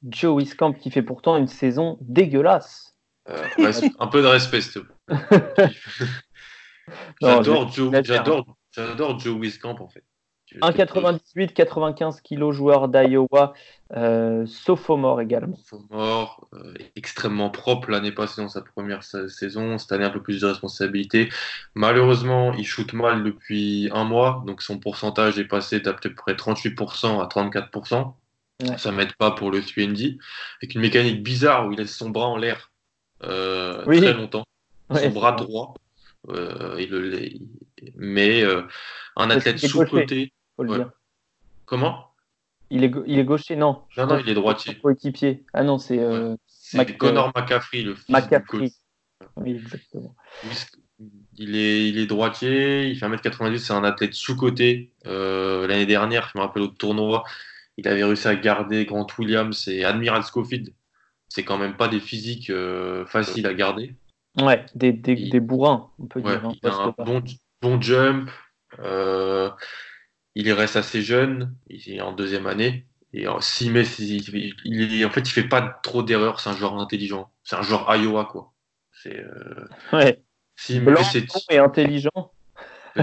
[0.08, 2.96] Joe Wiscamp qui fait pourtant une saison dégueulasse.
[3.28, 4.96] un peu de respect, s'il te plaît.
[7.22, 10.04] J'adore Joe, j'adore, j'adore Joe Wiscamp en fait.
[10.60, 13.54] 1,98, 95 kg joueur d'Iowa,
[13.95, 15.58] euh, sophomore également.
[15.66, 19.78] Sophomore, euh, extrêmement propre l'année passée dans sa première saison.
[19.78, 21.30] Cette année, un peu plus de responsabilité.
[21.76, 26.34] Malheureusement, il shoot mal depuis un mois, donc son pourcentage est passé d'à peu près
[26.34, 28.14] 38% à 34%.
[28.60, 29.84] Ça Ça m'aide pas pour le 3
[30.62, 32.72] Avec une mécanique bizarre où il laisse son bras en l'air
[33.24, 34.43] euh, très longtemps.
[34.93, 35.74] son bras droit.
[36.30, 37.39] il,
[37.95, 38.43] mais
[39.16, 40.34] un athlète sous-côté
[41.66, 42.07] Comment?
[42.70, 43.82] Il est, il est gaucher, non.
[43.97, 44.76] Non, non, il est droitier.
[44.76, 45.43] Coéquipier.
[45.53, 45.99] Ah non, c'est.
[45.99, 46.36] Euh,
[46.97, 48.72] Connor McCaffrey, le fils McCaffrey.
[49.36, 50.16] Oui, exactement.
[51.38, 54.93] Il est, il est droitier, il fait 1m90, c'est un athlète sous-côté.
[55.05, 57.24] Euh, l'année dernière, je me rappelle au tournoi,
[57.78, 60.74] il avait réussi à garder Grant Williams et Admiral Schofield.
[61.30, 63.95] C'est quand même pas des physiques euh, faciles à garder.
[64.39, 66.45] Ouais, des, des, des bourrins, on peut dire.
[66.45, 67.24] Hein, il a un bon,
[67.62, 68.30] bon jump.
[68.80, 69.49] Euh,
[70.36, 72.86] il reste assez jeune, il est en deuxième année.
[73.14, 76.40] Et s'il met, il, en fait, il fait pas trop d'erreurs.
[76.40, 77.30] C'est un joueur intelligent.
[77.44, 78.54] C'est un joueur Iowa, quoi.
[78.94, 79.18] C'est.
[79.20, 80.24] Euh, ouais.
[80.70, 81.02] Blanc
[81.50, 82.32] et intelligent.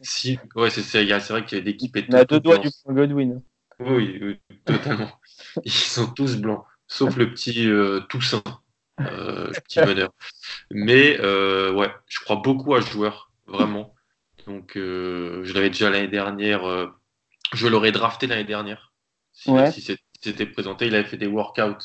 [0.00, 2.06] si, ouais, c'est c'est vrai que l'équipe est.
[2.08, 3.42] On a deux doigts du point Godwin.
[3.78, 5.10] Oui, oui, totalement.
[5.64, 8.42] Ils sont tous blancs, sauf le petit euh, Toussaint,
[9.00, 10.10] euh, petit meneur.
[10.70, 13.94] Mais euh, ouais, je crois beaucoup à ce joueur, vraiment.
[14.46, 16.64] Donc, euh, je l'avais déjà l'année dernière.
[16.64, 16.86] Euh,
[17.52, 18.92] je l'aurais drafté l'année dernière.
[19.32, 19.52] Si,
[20.20, 21.84] c'était présenté, il avait fait des workouts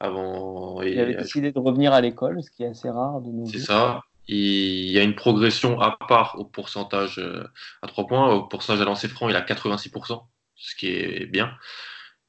[0.00, 0.80] avant.
[0.82, 3.46] il avait décidé de revenir à l'école, ce qui est assez rare de nous.
[3.48, 4.02] C'est ça.
[4.28, 7.44] Il y a une progression à part au pourcentage euh,
[7.82, 8.32] à 3 points.
[8.32, 10.22] Au pourcentage à lancer franc, il a 86%,
[10.54, 11.52] ce qui est bien.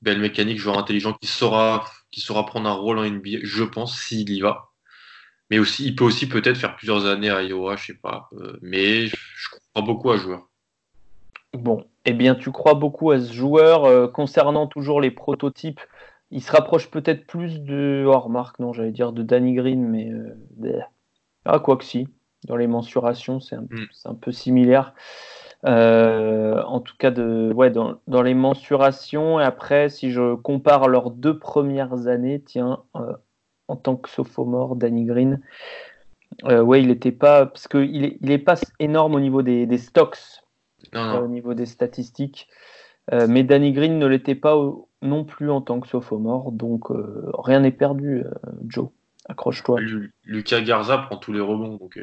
[0.01, 3.99] Belle mécanique, joueur intelligent qui saura, qui saura prendre un rôle en NBA, je pense,
[3.99, 4.69] s'il y va.
[5.49, 8.29] Mais aussi, il peut aussi peut-être faire plusieurs années à Iowa, je sais pas.
[8.61, 10.49] mais je crois beaucoup à ce joueur.
[11.53, 13.85] Bon, eh bien, tu crois beaucoup à ce joueur.
[13.85, 15.81] Euh, concernant toujours les prototypes,
[16.31, 18.05] il se rapproche peut-être plus de.
[18.07, 20.11] Oh, remarque, non, j'allais dire de Danny Green, mais.
[20.11, 20.79] Euh,
[21.45, 22.07] ah, quoi que si.
[22.47, 24.15] Dans les mensurations, c'est un, hmm.
[24.21, 24.93] peu similaire.
[25.65, 29.39] Euh, en tout cas, de, ouais, dans, dans, les mensurations.
[29.39, 32.83] Et après, si je compare leurs deux premières années, tiens,
[33.67, 35.41] en tant que sophomore, Danny Green,
[36.45, 37.45] euh, ouais, il n'était pas.
[37.45, 40.17] Parce qu'il n'est il est pas énorme au niveau des, stocks,
[40.93, 42.47] au niveau des statistiques.
[43.11, 44.55] Euh, mais Danny Green ne l'était pas
[45.01, 46.51] non plus en tant que sophomore.
[46.51, 48.23] Donc euh, rien n'est perdu,
[48.67, 48.89] Joe.
[49.27, 49.79] Accroche-toi.
[50.23, 51.77] Lucas Garza prend tous les rebonds.
[51.77, 51.99] Donc,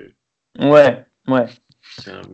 [0.58, 1.46] Ouais, ouais.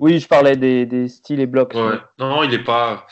[0.00, 1.74] Oui, je parlais des, styles et blocs.
[2.18, 3.06] Non, il n'est pas.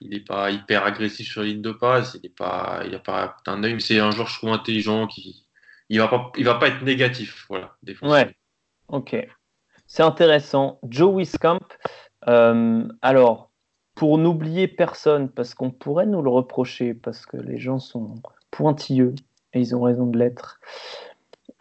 [0.00, 2.98] Il n'est pas hyper agressif sur la ligne de passe, il n'est pas, il a
[2.98, 5.43] pas un œil, c'est un joueur je trouve intelligent qui,
[5.94, 7.76] il va pas, il va pas être négatif, voilà.
[8.02, 8.34] Ouais.
[8.88, 9.16] Ok.
[9.86, 10.80] C'est intéressant.
[10.88, 11.60] Joe Wiscamp.
[12.26, 13.50] Euh, alors,
[13.94, 18.16] pour n'oublier personne, parce qu'on pourrait nous le reprocher, parce que les gens sont
[18.50, 19.14] pointilleux
[19.52, 20.58] et ils ont raison de l'être.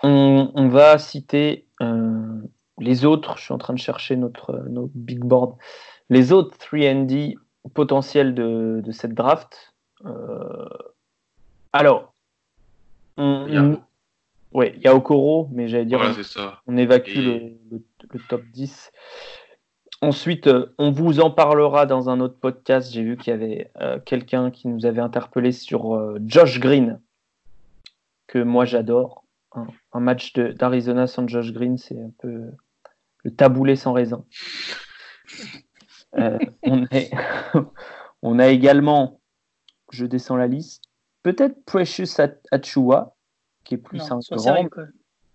[0.01, 2.41] On, va citer euh,
[2.79, 3.37] les autres.
[3.37, 5.55] Je suis en train de chercher notre, notre big board.
[6.09, 7.35] Les autres 3D
[7.73, 9.73] potentiels de, de cette draft.
[10.05, 10.67] Euh,
[11.71, 12.13] alors,
[13.17, 13.79] on,
[14.53, 15.99] oui, il y a Okoro, mais j'allais dire,
[16.67, 18.91] on, évacue le, top 10.
[20.01, 22.91] Ensuite, euh, on vous en parlera dans un autre podcast.
[22.91, 27.01] J'ai vu qu'il y avait euh, quelqu'un qui nous avait interpellé sur euh, Josh Green,
[28.27, 29.23] que moi j'adore.
[29.91, 32.51] Un, match d'Arizona sans Josh Green, c'est un peu
[33.23, 34.25] le taboulé sans raisin.
[36.17, 36.85] on,
[38.23, 39.19] on, a également,
[39.91, 40.83] je descends la liste,
[41.21, 42.19] peut-être Precious
[42.51, 43.15] Achua,
[43.63, 44.69] qui est plus un grand.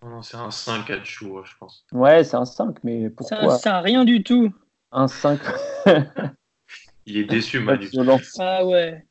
[0.03, 1.85] Non, c'est un 5 à Chou, je pense.
[1.93, 4.53] Ouais, c'est un 5, mais pourquoi C'est un rien du tout.
[4.93, 5.41] Un 5.
[7.07, 7.89] Il est déçu, Manu.
[8.39, 9.05] Ah ouais.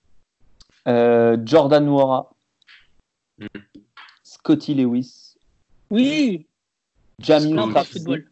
[0.88, 2.32] Euh, Jordan Wara.
[3.38, 3.47] Mm.
[4.24, 5.36] Scotty Lewis.
[5.89, 6.47] Oui.
[7.20, 8.26] Jamius Ramsey.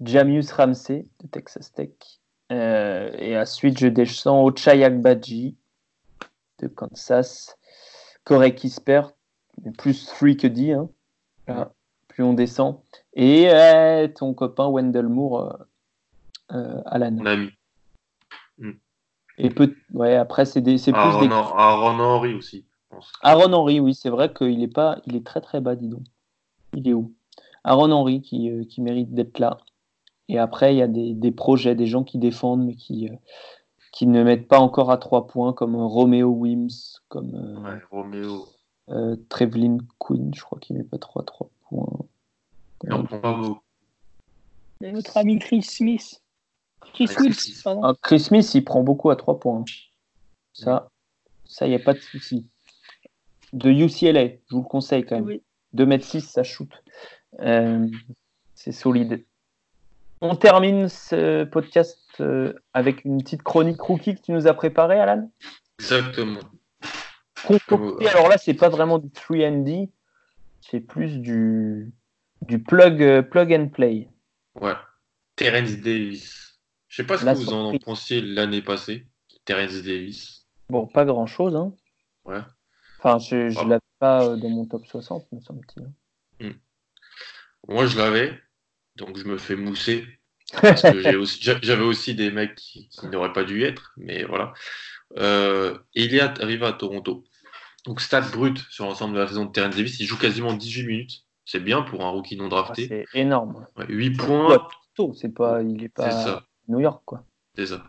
[0.00, 1.90] Jamius Ramsey de Texas Tech.
[2.50, 5.56] Euh, et ensuite, je descends au Chayak Badji
[6.60, 7.57] de Kansas.
[8.28, 9.02] Corey Kisper,
[9.78, 10.90] plus free que dit, hein.
[12.08, 12.76] plus on descend.
[13.14, 13.48] Et
[14.14, 15.56] ton copain Wendell Moore, euh,
[16.52, 17.12] euh, Alan.
[17.12, 17.48] Mon ami.
[18.58, 18.72] Hmm.
[19.38, 19.74] Et peut...
[19.94, 20.76] ouais, après, c'est des...
[20.76, 21.32] plus Aaron, des.
[21.32, 22.66] Aaron Henry aussi.
[22.90, 23.12] je pense.
[23.22, 26.04] Aaron Henry, oui, c'est vrai qu'il est pas, il est très très bas, dis donc.
[26.74, 27.14] Il est où?
[27.64, 29.56] Aaron Henry qui, euh, qui mérite d'être là.
[30.28, 33.16] Et après, il y a des, des projets, des gens qui défendent, mais qui, euh,
[33.92, 36.68] qui ne mettent pas encore à trois points, comme euh, Romeo Wims,
[37.08, 38.44] comme euh, Ouais,
[38.90, 41.86] euh, Trevlin Quinn, je crois qu'il ne met pas trois, trois points.
[42.84, 43.60] Il en prend pas beaucoup.
[44.82, 46.22] Et notre ami Chris Smith.
[46.94, 47.60] Chris Ouais, Wills, Chris.
[47.64, 47.82] pardon.
[47.84, 49.64] Ah, Chris Smith, il prend beaucoup à trois points.
[50.52, 50.88] Ça,
[51.44, 52.46] ça, il n'y a pas de souci.
[53.52, 55.24] De UCLA, je vous le conseille quand même.
[55.24, 55.42] Oui.
[55.74, 56.70] 2m6, ça shoot.
[57.40, 57.86] Euh,
[58.54, 59.24] c'est solide.
[60.20, 64.98] On termine ce podcast euh, avec une petite chronique rookie que tu nous as préparée,
[65.00, 65.30] Alan?
[65.78, 66.40] Exactement.
[68.10, 69.90] Alors là, c'est pas vraiment du 3D,
[70.60, 71.92] c'est plus du,
[72.42, 74.08] du plug, euh, plug and play.
[74.60, 74.74] Ouais.
[75.36, 76.58] Terence Davis.
[76.88, 79.06] Je sais pas ce La que vous en pensiez l'année passée.
[79.44, 80.46] Terence Davis.
[80.68, 81.72] Bon, pas grand chose, hein.
[82.24, 82.40] Ouais.
[82.98, 83.64] Enfin, je, je Ah.
[83.64, 86.54] l'avais pas euh, dans mon top 60, me semble-t-il.
[87.68, 88.38] Moi, je l'avais.
[88.98, 90.06] Donc, je me fais mousser.
[90.60, 93.64] Parce que j'ai aussi- j'a- j'avais aussi des mecs qui, qui n'auraient pas dû y
[93.64, 93.92] être.
[93.96, 94.52] Mais voilà.
[95.16, 97.24] Euh, et il est arrivé à Toronto.
[97.86, 99.98] Donc, stat brut sur l'ensemble de la saison de Terence Davis.
[100.00, 101.24] Il joue quasiment 18 minutes.
[101.44, 102.88] C'est bien pour un rookie non Ah, drafté.
[102.88, 103.66] c'est énorme.
[103.76, 104.68] Ouais, 8 Ouais, points.
[105.14, 106.44] c'est pas, il est pas ça.
[106.68, 107.24] New York, quoi.
[107.56, 107.84] C'est ça.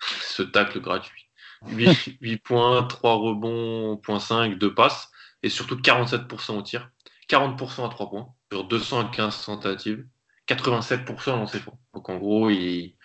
[0.20, 1.30] Ce tacle gratuit.
[1.68, 5.08] 8, 8 points, 3 rebonds, 0.5, 2 passes,
[5.42, 6.90] et surtout 47% au tir,
[7.30, 10.04] 40% à 3 points, sur 215 tentatives,
[10.48, 11.78] 87% à lancer franc.
[11.94, 12.96] Donc en gros, il,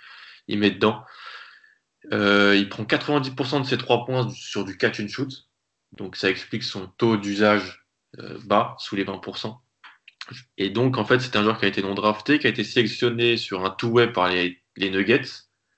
[0.47, 1.03] met dedans.
[2.11, 5.47] Euh, il prend 90% de ses 3 points sur du catch and shoot.
[5.91, 7.85] Donc ça explique son taux d'usage
[8.19, 9.57] euh, bas, sous les 20%.
[10.57, 12.63] Et donc, en fait, c'est un joueur qui a été non drafté, qui a été
[12.63, 15.21] sélectionné sur un two-way par les, Nuggets,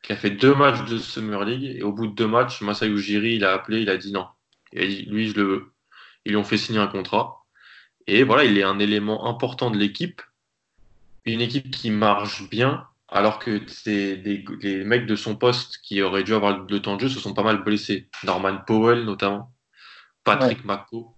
[0.04, 1.64] qui a fait deux matchs de Summer League.
[1.78, 4.28] Et au bout de deux matchs, Masai Ujiri, il a appelé, il a dit non.
[4.74, 5.74] Dit, lui, je le veux.
[6.26, 7.46] Ils lui ont fait signer un contrat.
[8.08, 10.22] Et voilà, il est un élément important de l'équipe.
[11.26, 16.02] Une équipe qui marche bien, alors que c'est des, les mecs de son poste qui
[16.02, 18.10] auraient dû avoir le temps de jeu se sont pas mal blessés.
[18.24, 19.54] Norman Powell, notamment.
[20.24, 21.16] Patrick Mako.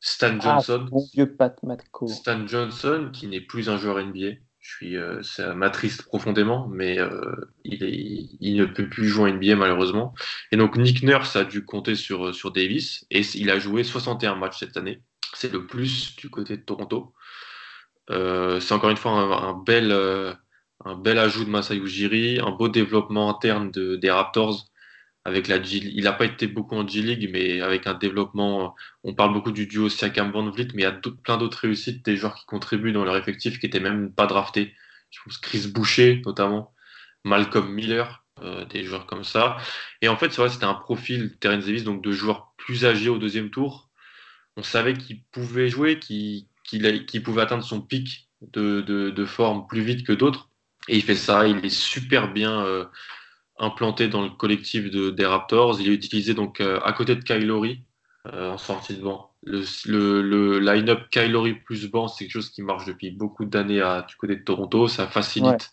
[0.00, 0.86] Stan Ah, Johnson.
[0.90, 2.06] bon vieux Pat Matko.
[2.06, 4.36] Stan Johnson, qui n'est plus un joueur NBA.
[4.60, 7.34] Je suis, euh, ça m'attriste profondément, mais euh,
[7.64, 10.12] il, est, il ne peut plus jouer en NBA malheureusement.
[10.50, 14.34] Et donc Nick Nurse a dû compter sur, sur Davis et il a joué 61
[14.34, 15.02] matchs cette année.
[15.34, 17.14] C'est le plus du côté de Toronto.
[18.10, 20.32] Euh, c'est encore une fois un, un bel, euh,
[20.84, 24.68] un bel ajout de Masai Ujiri, un beau développement interne de, des Raptors.
[25.24, 28.76] Avec la G, il n'a pas été beaucoup en G-League, mais avec un développement.
[29.02, 30.92] On parle beaucoup du duo Siakam Van Vliet, mais il y a
[31.24, 34.72] plein d'autres réussites, des joueurs qui contribuent dans leur effectif qui n'étaient même pas draftés.
[35.10, 36.72] Je pense Chris Boucher, notamment,
[37.24, 39.56] Malcolm Miller, euh, des joueurs comme ça.
[40.00, 43.08] Et en fait, c'est vrai, c'était un profil Terence Davis, donc de joueurs plus âgés
[43.08, 43.90] au deuxième tour.
[44.56, 49.66] On savait qu'il pouvait jouer, qu'il qu'il pouvait atteindre son pic de, de, de forme
[49.66, 50.48] plus vite que d'autres.
[50.88, 52.84] Et il fait ça, il est super bien euh,
[53.58, 55.80] implanté dans le collectif de, des Raptors.
[55.80, 57.82] Il est utilisé donc euh, à côté de Kylori
[58.26, 59.32] euh, en sortie de banc.
[59.42, 63.82] Le, le, le line-up Kylori plus banc, c'est quelque chose qui marche depuis beaucoup d'années
[64.08, 64.88] du côté de Toronto.
[64.88, 65.72] Ça facilite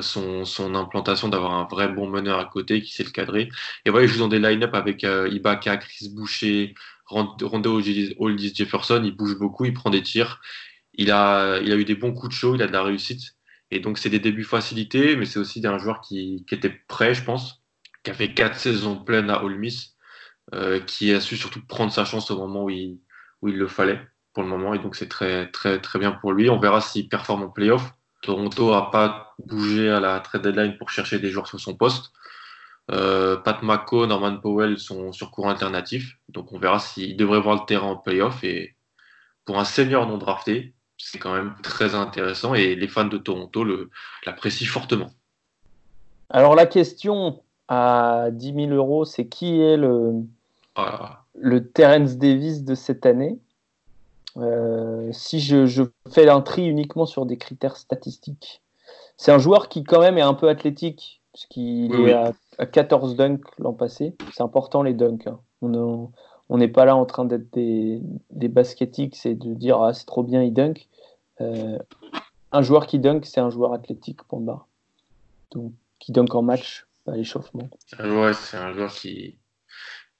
[0.00, 3.48] son, son implantation d'avoir un vrai bon meneur à côté qui sait le cadrer.
[3.86, 6.74] Et voilà, il joue dans des line-up avec Ibaka, Chris Boucher,
[7.08, 9.02] Rondo Aldis Jefferson.
[9.04, 10.40] Il bouge beaucoup, il prend des tirs.
[10.94, 13.36] Il a, il a eu des bons coups de chaud, il a de la réussite.
[13.70, 17.14] Et donc, c'est des débuts facilités, mais c'est aussi un joueur qui, qui était prêt,
[17.14, 17.62] je pense,
[18.02, 19.60] qui a fait quatre saisons pleines à Ole
[20.54, 22.98] euh, qui a su surtout prendre sa chance au moment où il,
[23.42, 24.00] où il le fallait
[24.32, 24.74] pour le moment.
[24.74, 26.48] Et donc, c'est très, très, très bien pour lui.
[26.50, 27.92] On verra s'il performe en playoff.
[28.22, 32.12] Toronto n'a pas bougé à la trade deadline pour chercher des joueurs sur son poste.
[32.90, 36.16] Euh, Pat Mako, Norman Powell sont sur courant alternatif.
[36.30, 38.42] Donc, on verra s'il devrait voir le terrain en playoff.
[38.44, 38.74] Et
[39.44, 43.64] pour un senior non drafté, c'est quand même très intéressant et les fans de Toronto
[44.26, 45.10] l'apprécient fortement.
[46.30, 50.12] Alors la question à 10 000 euros, c'est qui est le,
[50.74, 51.22] Voilà.
[51.34, 53.38] le Terence Davis de cette année?
[54.36, 58.62] Euh, Si je, je fais un tri uniquement sur des critères statistiques,
[59.16, 62.12] c'est un joueur qui quand même est un peu athlétique, puisqu'il Oui, est oui.
[62.12, 64.14] à, à 14 dunks l'an passé.
[64.32, 65.26] C'est important les dunks.
[65.26, 65.40] hein.
[66.50, 68.00] On n'est pas là en train d'être des,
[68.30, 70.88] des basketiques et de dire ah, c'est trop bien, il dunk.
[71.40, 71.78] Euh,
[72.52, 74.66] un joueur qui dunk, c'est un joueur athlétique, point barre.
[75.52, 77.68] Donc, qui dunk en match, à l'échauffement.
[77.98, 79.36] Ouais, c'est un joueur qui,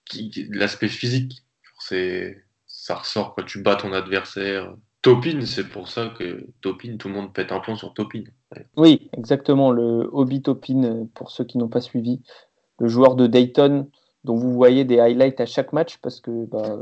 [0.04, 1.42] qui, qui- l'aspect physique,
[1.80, 4.74] c'est, ça ressort quand tu bats ton adversaire.
[5.08, 8.24] Topin, c'est pour ça que Topin, tout le monde pète un plomb sur Topin.
[8.76, 12.20] Oui, exactement, le Hobby Topin, pour ceux qui n'ont pas suivi.
[12.78, 13.88] le joueur de Dayton
[14.24, 16.78] dont vous voyez des highlights à chaque match parce que bah,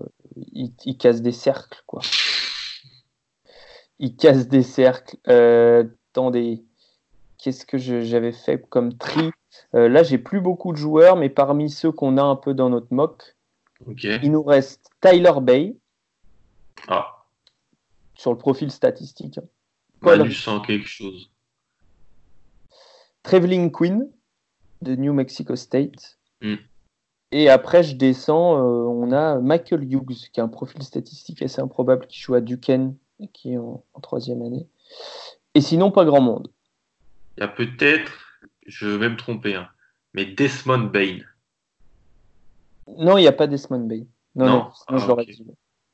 [0.52, 2.00] il, casse des cercles quoi.
[3.98, 5.16] Il casse des cercles.
[5.28, 6.64] Euh, attendez,
[7.38, 9.30] qu'est-ce que j'avais fait comme tri?
[9.74, 12.68] Euh, Là, j'ai plus beaucoup de joueurs, mais parmi ceux qu'on a un peu dans
[12.68, 13.36] notre mock,
[14.02, 15.76] il nous reste Tyler Bay.
[16.88, 17.15] Ah.
[18.16, 19.38] Sur le profil statistique.
[20.00, 21.30] Paul sent quelque chose.
[23.22, 24.08] Traveling Queen
[24.82, 26.18] de New Mexico State.
[26.40, 26.56] Hmm.
[27.32, 31.60] Et après, je descends, euh, on a Michael Hughes, qui a un profil statistique assez
[31.60, 32.96] improbable, qui joue à Duquesne,
[33.32, 34.68] qui est en, troisième année.
[35.54, 36.48] Et sinon, pas grand monde.
[37.36, 38.12] Il y a peut-être,
[38.66, 39.68] je vais me tromper, hein,
[40.14, 41.18] mais Desmond Bain.
[42.96, 44.04] Non, il n'y a pas Desmond Bain.
[44.36, 45.46] Non, non, sinon je ah, l'aurais dit.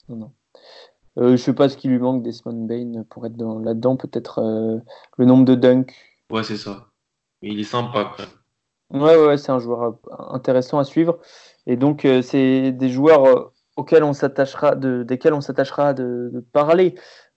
[0.09, 0.33] Non, non.
[1.19, 3.97] Euh, je sais pas ce qui lui manque, Desmond Bain, pour être là-dedans.
[3.97, 4.79] Peut-être euh,
[5.19, 5.95] le nombre de dunks.
[6.31, 6.87] Ouais, c'est ça.
[7.43, 9.03] il est sympa même.
[9.03, 11.19] Ouais, ouais, c'est un joueur euh, intéressant à suivre.
[11.67, 16.95] Et donc, c'est des joueurs auxquels on s'attachera, de, desquels on s'attachera de, parler.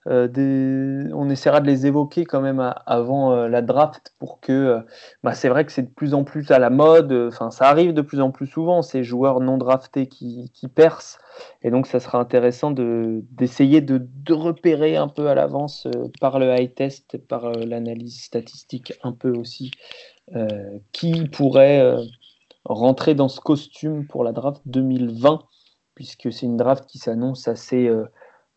[0.08, 4.80] On essaiera de les évoquer quand même avant la draft pour que
[5.22, 7.12] bah, c'est vrai que c'est de plus en plus à la mode.
[7.12, 11.18] Enfin, ça arrive de plus en plus souvent ces joueurs non draftés qui, qui percent.
[11.62, 15.86] Et donc, ça sera intéressant d'essayer de, repérer un peu à l'avance
[16.20, 19.70] par le high test, par l'analyse statistique un peu aussi
[20.34, 22.02] euh, qui pourrait euh,
[22.64, 25.42] rentrer dans ce costume pour la draft 2020,
[25.94, 27.88] puisque c'est une draft qui s'annonce assez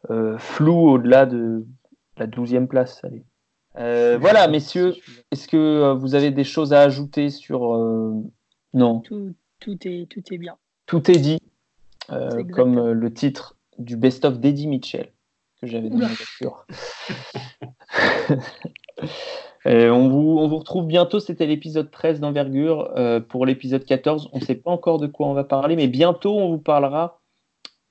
[0.09, 1.65] euh, floue au-delà de
[2.17, 3.01] la 12e place.
[3.75, 4.95] voilà, messieurs,
[5.31, 7.77] est-ce que vous avez des choses à ajouter sur...
[8.73, 8.99] Non.
[8.99, 10.57] Tout, tout, est, tout est bien.
[10.85, 11.39] Tout est dit,
[12.53, 15.11] comme le titre du best-of d'Eddie Mitchell,
[15.61, 16.65] que j'avais dans la voiture.
[19.65, 22.91] Euh, on, vous, on, vous, retrouve bientôt, c'était l'épisode 13 d'envergure.
[22.95, 25.87] Euh, pour l'épisode 14, on ne sait pas encore de quoi on va parler, mais
[25.87, 27.19] bientôt on vous parlera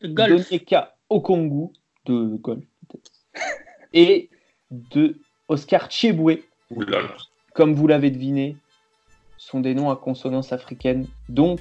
[0.01, 1.73] de au Congo
[2.13, 2.41] de
[3.93, 4.31] et
[4.71, 5.17] de
[5.49, 6.45] Oscar Cheboué.
[7.55, 8.57] Comme vous l'avez deviné,
[9.37, 11.07] sont des noms à consonance africaine.
[11.29, 11.61] Donc,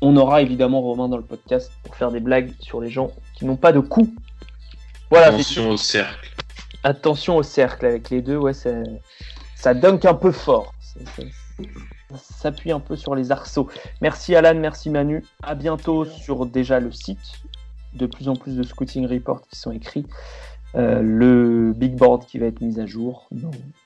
[0.00, 3.44] on aura évidemment Romain dans le podcast pour faire des blagues sur les gens qui
[3.44, 4.10] n'ont pas de coups.
[5.10, 6.30] Voilà, Attention au cercle.
[6.82, 10.74] Attention au cercle avec les deux, ouais, ça dunk un peu fort.
[10.80, 10.94] Ça,
[12.16, 13.68] s'appuie un peu sur les arceaux.
[14.00, 15.24] Merci Alan, merci Manu.
[15.42, 17.18] À bientôt sur déjà le site.
[17.96, 20.06] De plus en plus de scouting reports qui sont écrits.
[20.74, 23.30] Euh, le big board qui va être mis à jour,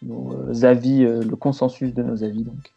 [0.03, 2.43] nos, euh, avis, euh, le consensus de nos avis.
[2.43, 2.73] Donc.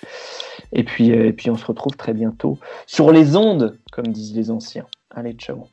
[0.72, 4.52] Et, puis, et puis on se retrouve très bientôt sur les ondes, comme disent les
[4.52, 4.86] anciens.
[5.10, 5.68] Allez, ciao.